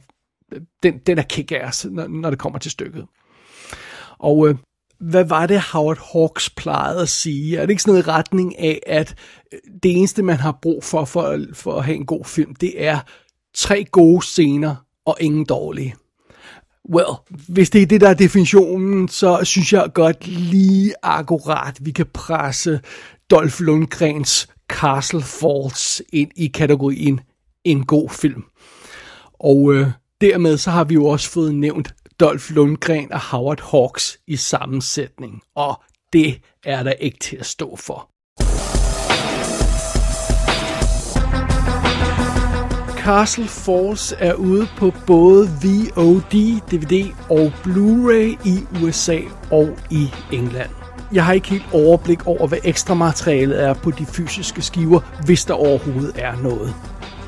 øh, 0.52 0.60
den, 0.82 0.98
den 0.98 1.18
er 1.18 1.22
kick 1.22 1.52
når, 1.84 2.06
når 2.08 2.30
det 2.30 2.38
kommer 2.38 2.58
til 2.58 2.70
stykket. 2.70 3.06
Og 4.18 4.48
øh, 4.48 4.54
hvad 5.00 5.24
var 5.24 5.46
det, 5.46 5.60
Howard 5.60 6.12
Hawks 6.12 6.50
plejede 6.50 7.02
at 7.02 7.08
sige? 7.08 7.56
Er 7.56 7.60
det 7.60 7.70
ikke 7.70 7.82
sådan 7.82 7.92
noget 7.92 8.06
i 8.06 8.10
retning 8.10 8.58
af, 8.58 8.80
at 8.86 9.14
øh, 9.52 9.58
det 9.82 9.96
eneste, 9.96 10.22
man 10.22 10.36
har 10.36 10.58
brug 10.62 10.84
for, 10.84 11.04
for, 11.04 11.38
for 11.52 11.78
at 11.78 11.84
have 11.84 11.96
en 11.96 12.06
god 12.06 12.24
film, 12.24 12.54
det 12.54 12.84
er 12.84 12.98
tre 13.54 13.84
gode 13.84 14.26
scener 14.26 14.74
og 15.04 15.16
ingen 15.20 15.44
dårlige? 15.44 15.94
Well, 16.90 17.14
hvis 17.48 17.70
det 17.70 17.82
er 17.82 17.86
det, 17.86 18.00
der 18.00 18.08
er 18.08 18.14
definitionen, 18.14 19.08
så 19.08 19.40
synes 19.42 19.72
jeg 19.72 19.90
godt 19.94 20.26
lige 20.26 20.94
akkurat, 21.02 21.78
vi 21.80 21.90
kan 21.90 22.06
presse 22.06 22.80
Dolph 23.30 23.60
Lundgrens 23.60 24.48
Castle 24.68 25.22
Falls 25.22 26.02
ind 26.12 26.30
i 26.36 26.46
kategorien 26.46 27.20
en 27.64 27.86
god 27.86 28.10
film. 28.10 28.44
Og 29.40 29.74
øh, 29.74 29.86
dermed 30.20 30.58
så 30.58 30.70
har 30.70 30.84
vi 30.84 30.94
jo 30.94 31.06
også 31.06 31.30
fået 31.30 31.54
nævnt 31.54 31.94
Dolph 32.20 32.50
Lundgren 32.50 33.12
og 33.12 33.20
Howard 33.20 33.70
Hawks 33.70 34.18
i 34.26 34.36
sammensætning. 34.36 35.42
Og 35.54 35.82
det 36.12 36.40
er 36.64 36.82
der 36.82 36.92
ikke 36.92 37.18
til 37.18 37.36
at 37.36 37.46
stå 37.46 37.76
for. 37.76 38.10
Castle 43.04 43.48
Falls 43.48 44.14
er 44.18 44.34
ude 44.34 44.68
på 44.76 44.92
både 45.06 45.48
VOD, 45.48 46.60
DVD 46.70 47.14
og 47.30 47.52
Blu-ray 47.64 48.48
i 48.48 48.82
USA 48.82 49.20
og 49.50 49.78
i 49.90 50.08
England. 50.32 50.83
Jeg 51.14 51.24
har 51.24 51.32
ikke 51.32 51.48
helt 51.48 51.66
overblik 51.72 52.26
over, 52.26 52.46
hvad 52.46 52.58
ekstra 52.64 52.94
materialet 52.94 53.62
er 53.64 53.74
på 53.74 53.90
de 53.90 54.06
fysiske 54.06 54.62
skiver, 54.62 55.00
hvis 55.24 55.44
der 55.44 55.54
overhovedet 55.54 56.12
er 56.18 56.36
noget. 56.42 56.74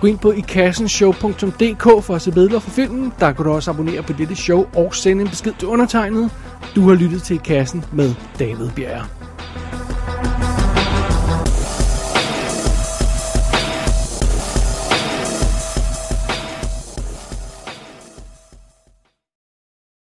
Gå 0.01 0.07
ind 0.07 0.19
på 0.19 0.33
ikassenshow.dk 0.33 2.05
for 2.05 2.15
at 2.15 2.23
se 2.23 2.33
billeder 2.33 2.59
for 2.59 2.71
filmen. 2.71 3.13
Der 3.21 3.33
kan 3.33 3.45
du 3.45 3.53
også 3.53 3.71
abonnere 3.71 4.03
på 4.03 4.13
dette 4.13 4.37
show 4.37 4.67
og 4.77 4.95
sende 4.95 5.23
en 5.23 5.29
besked 5.29 5.53
til 5.59 5.69
undertegnet. 5.69 6.31
Du 6.75 6.89
har 6.89 6.95
lyttet 6.95 7.23
til 7.23 7.37
I 7.37 7.41
Kassen 7.45 7.85
med 7.93 8.15
David 8.39 8.71
Bjerre. 8.77 9.16